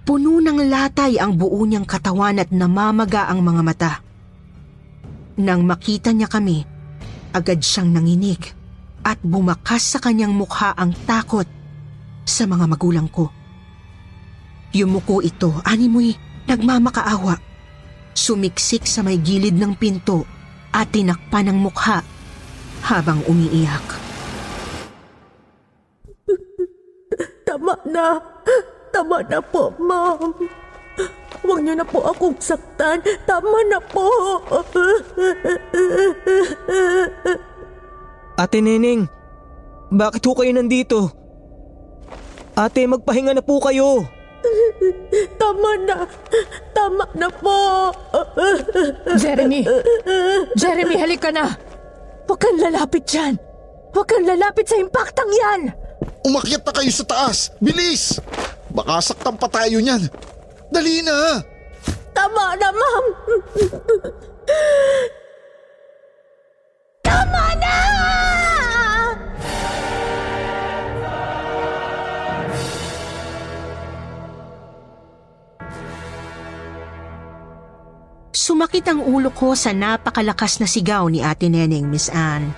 Puno 0.02 0.42
ng 0.42 0.66
latay 0.66 1.22
ang 1.22 1.38
buo 1.38 1.62
niyang 1.62 1.86
katawan 1.86 2.42
at 2.42 2.50
namamaga 2.50 3.30
ang 3.30 3.46
mga 3.46 3.62
mata. 3.62 3.92
Nang 5.38 5.62
makita 5.62 6.10
niya 6.10 6.26
kami, 6.26 6.66
agad 7.30 7.62
siyang 7.62 7.94
nanginig 7.94 8.50
at 9.06 9.22
bumakas 9.22 9.94
sa 9.94 9.98
kanyang 10.02 10.34
mukha 10.34 10.74
ang 10.74 10.90
takot 11.06 11.46
sa 12.26 12.50
mga 12.50 12.66
magulang 12.66 13.06
ko. 13.06 13.30
Yumuko 14.74 15.22
ito, 15.22 15.54
animoy 15.62 16.18
nagmamakaawa. 16.50 17.38
Sumiksik 18.10 18.90
sa 18.90 19.06
may 19.06 19.22
gilid 19.22 19.54
ng 19.54 19.78
pinto 19.78 20.26
at 20.74 20.90
tinakpan 20.90 21.54
ng 21.54 21.58
mukha 21.62 22.15
habang 22.84 23.22
umiiyak. 23.30 23.86
Tama 27.46 27.78
na. 27.86 28.20
Tama 28.92 29.22
na 29.28 29.38
po, 29.40 29.72
ma'am. 29.78 30.32
Huwag 31.44 31.60
niyo 31.62 31.74
na 31.76 31.86
po 31.86 32.02
akong 32.04 32.36
saktan. 32.40 32.98
Tama 33.28 33.58
na 33.68 33.78
po. 33.80 34.08
Ate 38.36 38.60
Neneng, 38.60 39.08
bakit 39.88 40.24
ho 40.26 40.32
kayo 40.36 40.52
nandito? 40.52 41.08
Ate, 42.56 42.88
magpahinga 42.88 43.36
na 43.36 43.44
po 43.44 43.60
kayo. 43.60 44.04
Tama 45.40 45.70
na. 45.84 45.96
Tama 46.72 47.04
na 47.16 47.28
po. 47.28 47.92
Jeremy! 49.16 49.64
Jeremy, 50.56 50.94
halika 50.96 51.28
na! 51.32 51.56
Huwag 52.26 52.38
kang 52.42 52.58
lalapit 52.58 53.06
dyan! 53.06 53.38
Huwag 53.94 54.06
kang 54.10 54.26
lalapit 54.26 54.66
sa 54.66 54.76
impaktang 54.76 55.30
yan! 55.30 55.70
Umakyat 56.26 56.66
na 56.66 56.72
kayo 56.74 56.90
sa 56.90 57.06
taas! 57.06 57.54
Bilis! 57.62 58.18
Baka 58.74 58.98
saktan 58.98 59.38
pa 59.38 59.46
tayo 59.46 59.78
niyan. 59.78 60.10
Dali 60.74 61.06
na! 61.06 61.38
Tama 62.10 62.58
na, 62.58 62.68
ma'am. 62.74 63.06
Tama 67.06 67.44
na! 67.62 67.76
Sumakit 78.46 78.86
ang 78.86 79.02
ulo 79.02 79.34
ko 79.34 79.58
sa 79.58 79.74
napakalakas 79.74 80.62
na 80.62 80.70
sigaw 80.70 81.10
ni 81.10 81.18
Ate 81.18 81.50
Neneng, 81.50 81.90
Miss 81.90 82.06
Anne. 82.06 82.54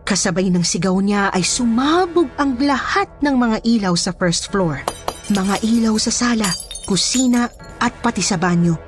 Kasabay 0.00 0.48
ng 0.48 0.64
sigaw 0.64 0.96
niya 0.96 1.28
ay 1.28 1.44
sumabog 1.44 2.32
ang 2.40 2.56
lahat 2.56 3.04
ng 3.20 3.36
mga 3.36 3.60
ilaw 3.68 3.92
sa 4.00 4.16
first 4.16 4.48
floor. 4.48 4.80
Mga 5.28 5.60
ilaw 5.60 6.00
sa 6.00 6.08
sala, 6.08 6.48
kusina 6.88 7.52
at 7.76 8.00
pati 8.00 8.24
sa 8.24 8.40
banyo. 8.40 8.80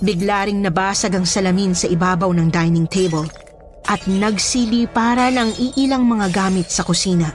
Bigla 0.00 0.48
ring 0.48 0.64
nabasag 0.64 1.12
ang 1.12 1.28
salamin 1.28 1.76
sa 1.76 1.84
ibabaw 1.84 2.32
ng 2.32 2.48
dining 2.48 2.88
table 2.88 3.28
at 3.84 4.00
nagsili 4.08 4.88
para 4.88 5.28
ng 5.28 5.60
iilang 5.60 6.08
mga 6.08 6.32
gamit 6.32 6.72
sa 6.72 6.88
kusina. 6.88 7.28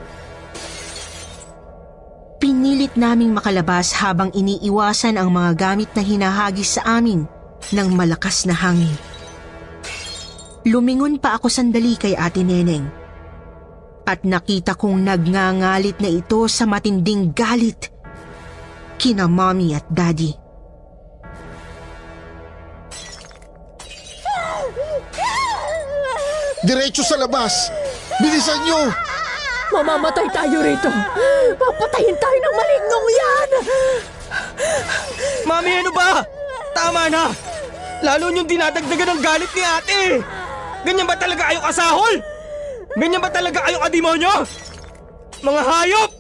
Pinilit 2.41 2.97
naming 2.97 3.38
makalabas 3.38 3.93
habang 4.01 4.34
iniiwasan 4.34 5.21
ang 5.21 5.29
mga 5.29 5.51
gamit 5.53 5.93
na 5.93 6.01
hinahagis 6.01 6.81
sa 6.81 6.97
amin 6.97 7.35
ng 7.73 7.89
malakas 7.93 8.45
na 8.45 8.53
hangin. 8.53 8.95
Lumingon 10.65 11.21
pa 11.21 11.37
ako 11.37 11.45
sandali 11.49 11.93
kay 11.93 12.17
Ate 12.17 12.41
Neneng 12.41 13.05
at 14.05 14.21
nakita 14.21 14.77
kong 14.77 15.01
nagngangalit 15.01 15.97
na 15.97 16.09
ito 16.09 16.45
sa 16.45 16.69
matinding 16.69 17.33
galit 17.33 17.89
kina 19.01 19.25
Mommy 19.25 19.73
at 19.73 19.85
Daddy. 19.89 20.33
Diretso 26.65 27.05
sa 27.05 27.17
labas! 27.21 27.69
Bilisan 28.17 28.57
nyo! 28.65 28.89
Mamamatay 29.69 30.25
tayo 30.33 30.65
rito. 30.65 30.89
Papatayin 31.61 32.17
tayo 32.17 32.37
ng 32.41 32.55
malignong 32.57 33.07
yan. 33.11 33.49
Mami, 35.45 35.71
ano 35.83 35.91
ba? 35.93 36.25
Tama 36.75 37.07
na! 37.07 37.31
Lalo 38.03 38.27
niyong 38.27 38.51
dinadagdagan 38.51 39.15
ng 39.15 39.21
galit 39.23 39.51
ni 39.55 39.63
ate! 39.63 40.01
Ganyan 40.83 41.07
ba 41.07 41.15
talaga 41.15 41.47
kayo 41.47 41.63
kasahol? 41.63 42.15
Ganyan 42.99 43.23
ba 43.23 43.31
talaga 43.31 43.63
kayo 43.63 43.79
kademonyo? 43.79 44.35
Mga 45.39 45.61
hayop! 45.63 46.11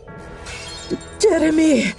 Jeremy, 1.19 1.91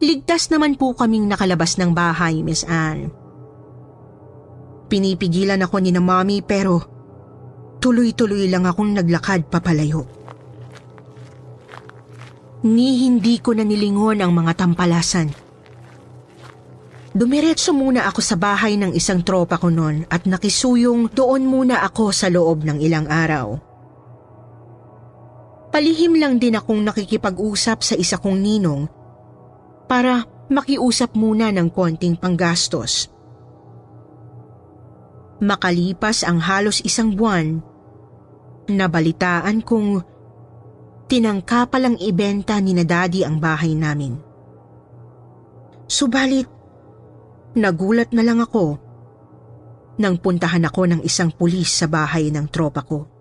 Ligtas 0.00 0.48
naman 0.48 0.80
po 0.80 0.96
kaming 0.96 1.28
nakalabas 1.28 1.76
ng 1.76 1.92
bahay, 1.92 2.40
Miss 2.40 2.64
Anne. 2.64 3.12
Pinipigilan 4.88 5.60
ako 5.60 5.76
ni 5.76 5.92
na 5.92 6.00
Mommy 6.00 6.40
pero 6.40 6.99
tuloy-tuloy 7.80 8.46
lang 8.52 8.68
akong 8.68 8.92
naglakad 8.92 9.48
papalayo. 9.48 10.04
Ni 12.60 13.08
hindi 13.08 13.40
ko 13.40 13.56
na 13.56 13.64
nilingon 13.64 14.20
ang 14.20 14.36
mga 14.36 14.52
tampalasan. 14.52 15.32
Dumiretso 17.10 17.74
muna 17.74 18.06
ako 18.06 18.20
sa 18.22 18.36
bahay 18.38 18.78
ng 18.78 18.94
isang 18.94 19.24
tropa 19.26 19.58
ko 19.58 19.66
noon 19.66 20.06
at 20.06 20.28
nakisuyong 20.28 21.10
doon 21.10 21.42
muna 21.42 21.82
ako 21.82 22.14
sa 22.14 22.30
loob 22.30 22.62
ng 22.62 22.78
ilang 22.78 23.08
araw. 23.08 23.58
Palihim 25.74 26.20
lang 26.20 26.38
din 26.38 26.54
akong 26.54 26.84
nakikipag-usap 26.84 27.78
sa 27.82 27.94
isa 27.96 28.20
kong 28.20 28.38
ninong 28.38 28.86
para 29.90 30.22
makiusap 30.50 31.14
muna 31.14 31.50
ng 31.50 31.70
konting 31.70 32.18
panggastos. 32.18 33.10
Makalipas 35.40 36.26
ang 36.26 36.36
halos 36.42 36.84
isang 36.84 37.16
buwan, 37.16 37.62
nabalitaan 38.68 39.64
kong 39.64 40.02
tinangka 41.08 41.66
palang 41.70 41.96
ibenta 41.96 42.60
ni 42.60 42.76
na 42.76 42.84
daddy 42.84 43.24
ang 43.24 43.40
bahay 43.40 43.72
namin. 43.72 44.14
Subalit, 45.90 46.46
nagulat 47.56 48.14
na 48.14 48.22
lang 48.22 48.38
ako 48.38 48.78
nang 50.00 50.16
puntahan 50.16 50.64
ako 50.64 50.86
ng 50.86 51.00
isang 51.02 51.28
pulis 51.34 51.68
sa 51.68 51.90
bahay 51.90 52.30
ng 52.30 52.46
tropa 52.48 52.80
ko. 52.86 53.20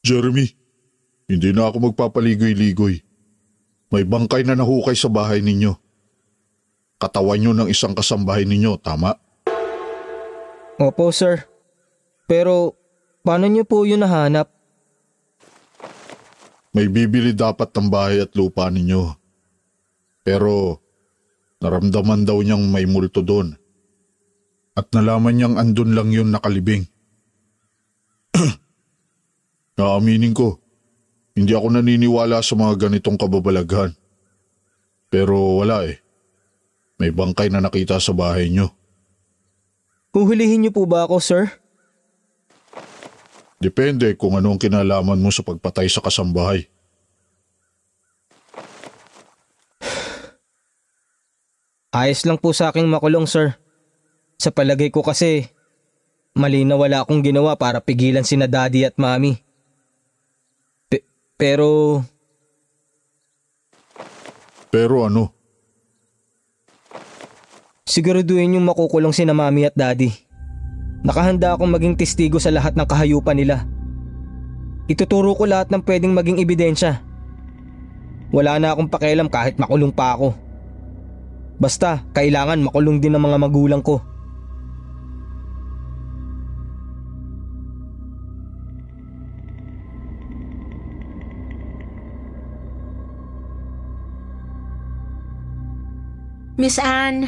Jeremy, 0.00 0.48
hindi 1.30 1.54
na 1.54 1.70
ako 1.70 1.92
magpapaligoy-ligoy. 1.92 3.09
May 3.90 4.06
bangkay 4.06 4.46
na 4.46 4.54
nahukay 4.54 4.94
sa 4.94 5.10
bahay 5.10 5.42
ninyo. 5.42 5.74
Katawan 7.02 7.42
nyo 7.42 7.52
ng 7.58 7.68
isang 7.68 7.90
kasambahay 7.90 8.46
ninyo, 8.46 8.78
tama? 8.78 9.18
Opo, 10.78 11.10
sir. 11.10 11.50
Pero, 12.30 12.78
paano 13.26 13.50
niyo 13.50 13.66
po 13.66 13.82
yun 13.82 14.06
nahanap? 14.06 14.46
May 16.70 16.86
bibili 16.86 17.34
dapat 17.34 17.74
ng 17.74 17.90
bahay 17.90 18.22
at 18.22 18.30
lupa 18.38 18.70
ninyo. 18.70 19.10
Pero, 20.22 20.78
naramdaman 21.58 22.22
daw 22.22 22.38
niyang 22.38 22.70
may 22.70 22.86
multo 22.86 23.26
doon. 23.26 23.58
At 24.78 24.94
nalaman 24.94 25.34
niyang 25.34 25.58
andun 25.58 25.98
lang 25.98 26.14
yun 26.14 26.30
nakalibing. 26.30 26.86
Naaminin 29.80 30.30
ko, 30.30 30.62
hindi 31.34 31.52
ako 31.54 31.78
naniniwala 31.78 32.42
sa 32.42 32.58
mga 32.58 32.88
ganitong 32.88 33.16
kababalaghan. 33.16 33.94
Pero 35.10 35.62
wala 35.62 35.86
eh. 35.86 35.98
May 37.00 37.10
bangkay 37.10 37.48
na 37.48 37.64
nakita 37.64 37.96
sa 37.98 38.12
bahay 38.12 38.52
niyo. 38.52 38.70
Huhulihin 40.12 40.66
niyo 40.66 40.72
po 40.74 40.84
ba 40.84 41.06
ako, 41.06 41.22
sir? 41.22 41.48
Depende 43.60 44.16
kung 44.16 44.34
ano 44.34 44.56
ang 44.56 44.60
kinalaman 44.60 45.20
mo 45.20 45.28
sa 45.28 45.44
pagpatay 45.44 45.86
sa 45.86 46.00
kasambahay. 46.00 46.66
Ayos 51.90 52.22
lang 52.22 52.38
po 52.38 52.54
sa 52.54 52.70
aking 52.70 52.86
makulong, 52.86 53.26
sir. 53.26 53.58
Sa 54.38 54.54
palagay 54.54 54.94
ko 54.94 55.02
kasi, 55.02 55.50
mali 56.32 56.62
na 56.62 56.78
wala 56.78 57.02
akong 57.02 57.20
ginawa 57.20 57.58
para 57.58 57.82
pigilan 57.82 58.22
sina 58.22 58.46
daddy 58.46 58.86
at 58.86 58.94
mami. 58.94 59.42
Pe- 61.40 61.56
pero, 61.56 62.04
Pero 64.68 65.08
ano, 65.08 65.32
siguraduhin 67.88 68.60
yung 68.60 68.68
makukulong 68.68 69.16
sina 69.16 69.32
mami 69.32 69.64
at 69.64 69.74
daddy. 69.74 70.12
Nakahanda 71.00 71.56
akong 71.56 71.72
maging 71.72 71.96
testigo 71.96 72.36
sa 72.36 72.52
lahat 72.52 72.76
ng 72.76 72.84
kahayupan 72.84 73.40
nila. 73.40 73.64
Ituturo 74.84 75.32
ko 75.32 75.48
lahat 75.48 75.72
ng 75.72 75.80
pwedeng 75.80 76.12
maging 76.12 76.44
ebidensya. 76.44 77.00
Wala 78.30 78.60
na 78.60 78.76
akong 78.76 78.92
pakialam 78.92 79.32
kahit 79.32 79.56
makulong 79.56 79.96
pa 79.96 80.14
ako. 80.14 80.36
Basta, 81.56 82.04
kailangan 82.12 82.68
makulong 82.68 83.00
din 83.00 83.16
ng 83.16 83.22
mga 83.24 83.38
magulang 83.40 83.80
ko. 83.80 84.04
Miss 96.60 96.76
Anne, 96.76 97.24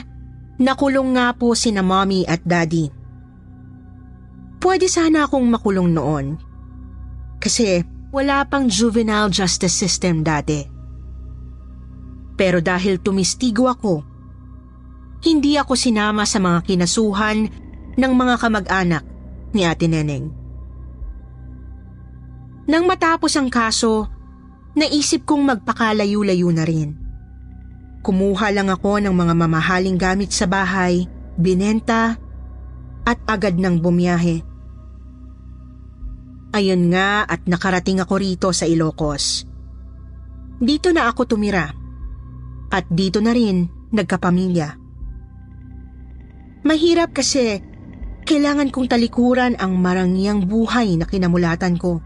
nakulong 0.60 1.16
nga 1.16 1.32
po 1.32 1.56
sina 1.56 1.80
Mommy 1.80 2.28
at 2.28 2.44
Daddy. 2.44 2.92
pwede 4.60 4.86
sana 4.92 5.24
akong 5.24 5.48
makulong 5.48 5.88
noon. 5.88 6.36
Kasi 7.40 7.80
wala 8.12 8.44
pang 8.44 8.68
juvenile 8.68 9.32
justice 9.32 9.72
system 9.72 10.20
dati. 10.20 10.62
Pero 12.36 12.60
dahil 12.60 13.00
tumistigo 13.00 13.72
ako, 13.72 14.04
hindi 15.24 15.56
ako 15.56 15.74
sinama 15.80 16.28
sa 16.28 16.38
mga 16.38 16.62
kinasuhan 16.68 17.48
ng 17.96 18.12
mga 18.12 18.34
kamag-anak 18.36 19.04
ni 19.56 19.64
Ate 19.66 19.88
Neneng. 19.90 20.28
Nang 22.68 22.84
matapos 22.86 23.34
ang 23.34 23.50
kaso, 23.50 24.06
naisip 24.78 25.26
kong 25.26 25.42
magpakalayo-layo 25.42 26.52
na 26.54 26.62
rin. 26.68 27.01
Kumuha 28.02 28.50
lang 28.50 28.66
ako 28.66 28.98
ng 28.98 29.14
mga 29.14 29.34
mamahaling 29.38 29.94
gamit 29.94 30.34
sa 30.34 30.50
bahay, 30.50 31.06
binenta, 31.38 32.18
at 33.06 33.18
agad 33.30 33.58
nang 33.58 33.78
bumiyahe. 33.78 34.42
Ayun 36.52 36.90
nga 36.90 37.24
at 37.24 37.46
nakarating 37.46 38.02
ako 38.02 38.14
rito 38.18 38.48
sa 38.50 38.66
Ilocos. 38.66 39.46
Dito 40.58 40.90
na 40.90 41.08
ako 41.08 41.24
tumira. 41.30 41.70
At 42.68 42.90
dito 42.90 43.22
na 43.22 43.32
rin 43.32 43.70
nagkapamilya. 43.94 44.68
Mahirap 46.62 47.10
kasi 47.14 47.58
kailangan 48.22 48.70
kong 48.70 48.86
talikuran 48.90 49.54
ang 49.58 49.78
marangyang 49.78 50.46
buhay 50.46 50.94
na 50.94 51.06
kinamulatan 51.06 51.74
ko. 51.78 51.98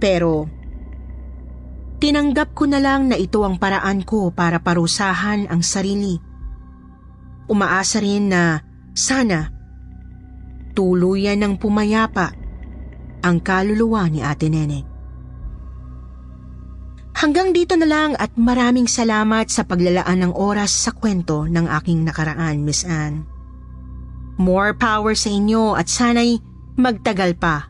Pero 0.00 0.48
Tinanggap 1.98 2.54
ko 2.54 2.70
na 2.70 2.78
lang 2.78 3.10
na 3.10 3.18
ito 3.18 3.42
ang 3.42 3.58
paraan 3.58 4.06
ko 4.06 4.30
para 4.30 4.62
parusahan 4.62 5.50
ang 5.50 5.66
sarili. 5.66 6.14
Umaasa 7.50 7.98
rin 7.98 8.30
na 8.30 8.62
sana 8.94 9.50
tuluyan 10.78 11.42
ng 11.42 11.58
pumayapa 11.58 12.30
ang 13.26 13.42
kaluluwa 13.42 14.06
ni 14.06 14.22
Ate 14.22 14.46
Nene. 14.46 14.86
Hanggang 17.18 17.50
dito 17.50 17.74
na 17.74 17.82
lang 17.82 18.14
at 18.14 18.38
maraming 18.38 18.86
salamat 18.86 19.50
sa 19.50 19.66
paglalaan 19.66 20.22
ng 20.22 20.32
oras 20.38 20.70
sa 20.70 20.94
kwento 20.94 21.50
ng 21.50 21.66
aking 21.66 22.06
nakaraan, 22.06 22.62
Miss 22.62 22.86
Anne. 22.86 23.26
More 24.38 24.78
power 24.78 25.18
sa 25.18 25.26
inyo 25.26 25.74
at 25.74 25.90
sana'y 25.90 26.38
magtagal 26.78 27.34
pa 27.42 27.66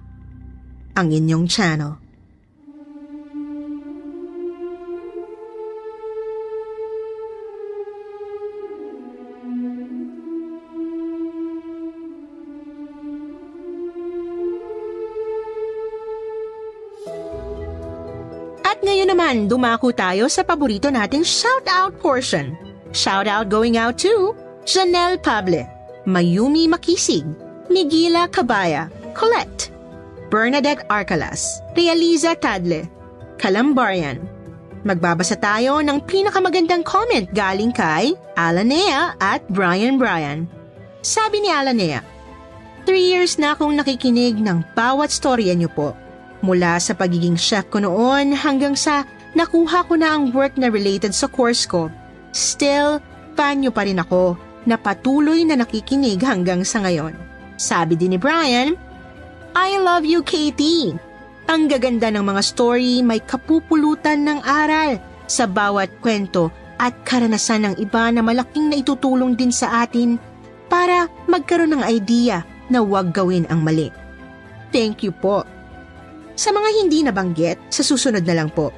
ang 0.92 1.08
inyong 1.08 1.48
channel. 1.48 2.07
Naman, 19.28 19.44
dumako 19.44 19.92
tayo 19.92 20.24
sa 20.32 20.40
paborito 20.40 20.88
nating 20.88 21.20
shout-out 21.20 21.92
portion. 22.00 22.56
Shout-out 22.96 23.52
going 23.52 23.76
out 23.76 24.00
to 24.00 24.32
Janelle 24.64 25.20
Pable, 25.20 25.68
Mayumi 26.08 26.64
Makisig, 26.64 27.28
Migila 27.68 28.24
Cabaya, 28.32 28.88
Colette, 29.12 29.68
Bernadette 30.32 30.80
Arcalas, 30.88 31.60
Realiza 31.76 32.40
Tadle, 32.40 32.88
Calambarian. 33.36 34.16
Magbabasa 34.88 35.36
tayo 35.36 35.84
ng 35.84 36.00
pinakamagandang 36.08 36.80
comment 36.80 37.28
galing 37.28 37.68
kay 37.68 38.16
Alanea 38.32 39.12
at 39.20 39.44
Brian 39.52 40.00
Brian. 40.00 40.48
Sabi 41.04 41.44
ni 41.44 41.52
Alanea, 41.52 42.00
Three 42.88 43.12
years 43.12 43.36
na 43.36 43.52
akong 43.52 43.76
nakikinig 43.76 44.40
ng 44.40 44.72
bawat 44.72 45.12
storya 45.12 45.52
niyo 45.52 45.68
po. 45.68 45.92
Mula 46.40 46.80
sa 46.80 46.96
pagiging 46.96 47.36
chef 47.36 47.68
ko 47.68 47.84
noon 47.84 48.32
hanggang 48.32 48.72
sa 48.72 49.04
nakuha 49.38 49.86
ko 49.86 49.94
na 49.94 50.18
ang 50.18 50.34
work 50.34 50.58
na 50.58 50.66
related 50.66 51.14
sa 51.14 51.30
course 51.30 51.62
ko. 51.62 51.86
Still, 52.34 52.98
fan 53.38 53.62
niyo 53.62 53.70
pa 53.70 53.86
rin 53.86 54.02
ako 54.02 54.34
na 54.66 54.74
patuloy 54.74 55.46
na 55.46 55.54
nakikinig 55.54 56.18
hanggang 56.18 56.66
sa 56.66 56.82
ngayon. 56.82 57.14
Sabi 57.54 57.94
din 57.94 58.14
ni 58.14 58.18
Brian, 58.18 58.74
I 59.54 59.78
love 59.78 60.02
you, 60.02 60.26
Katie. 60.26 60.98
Ang 61.48 61.70
gaganda 61.70 62.10
ng 62.12 62.26
mga 62.26 62.42
story 62.44 63.00
may 63.00 63.22
kapupulutan 63.22 64.26
ng 64.26 64.44
aral 64.44 65.00
sa 65.30 65.48
bawat 65.48 65.88
kwento 66.04 66.52
at 66.76 66.92
karanasan 67.08 67.64
ng 67.64 67.74
iba 67.80 68.12
na 68.12 68.20
malaking 68.20 68.68
naitutulong 68.68 69.32
din 69.38 69.54
sa 69.54 69.86
atin 69.86 70.20
para 70.68 71.08
magkaroon 71.24 71.78
ng 71.78 71.82
idea 71.88 72.44
na 72.68 72.84
huwag 72.84 73.16
gawin 73.16 73.48
ang 73.48 73.64
mali. 73.64 73.88
Thank 74.68 75.00
you 75.00 75.16
po. 75.16 75.42
Sa 76.38 76.52
mga 76.52 76.68
hindi 76.84 77.02
nabanggit, 77.02 77.72
sa 77.72 77.80
susunod 77.80 78.22
na 78.22 78.36
lang 78.36 78.52
po. 78.52 78.70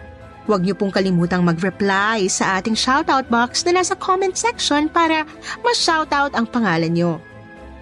Huwag 0.49 0.65
niyo 0.65 0.73
pong 0.79 0.95
kalimutang 0.95 1.45
mag-reply 1.45 2.25
sa 2.31 2.61
ating 2.61 2.79
shoutout 2.79 3.29
box 3.29 3.65
na 3.69 3.81
nasa 3.81 3.93
comment 3.99 4.33
section 4.33 4.89
para 4.89 5.29
ma-shoutout 5.61 6.33
ang 6.33 6.49
pangalan 6.49 6.93
niyo. 6.93 7.21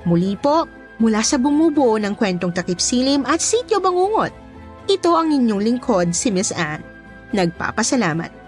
Muli 0.03 0.35
po, 0.35 0.67
mula 0.99 1.23
sa 1.23 1.39
bumubuo 1.39 2.01
ng 2.01 2.19
kwentong 2.19 2.51
takip 2.51 2.83
silim 2.83 3.23
at 3.29 3.39
sityo 3.39 3.79
bangungot, 3.79 4.35
ito 4.89 5.11
ang 5.15 5.31
inyong 5.31 5.63
lingkod 5.63 6.11
si 6.17 6.33
Miss 6.33 6.51
Anne. 6.51 6.83
Nagpapasalamat. 7.37 8.48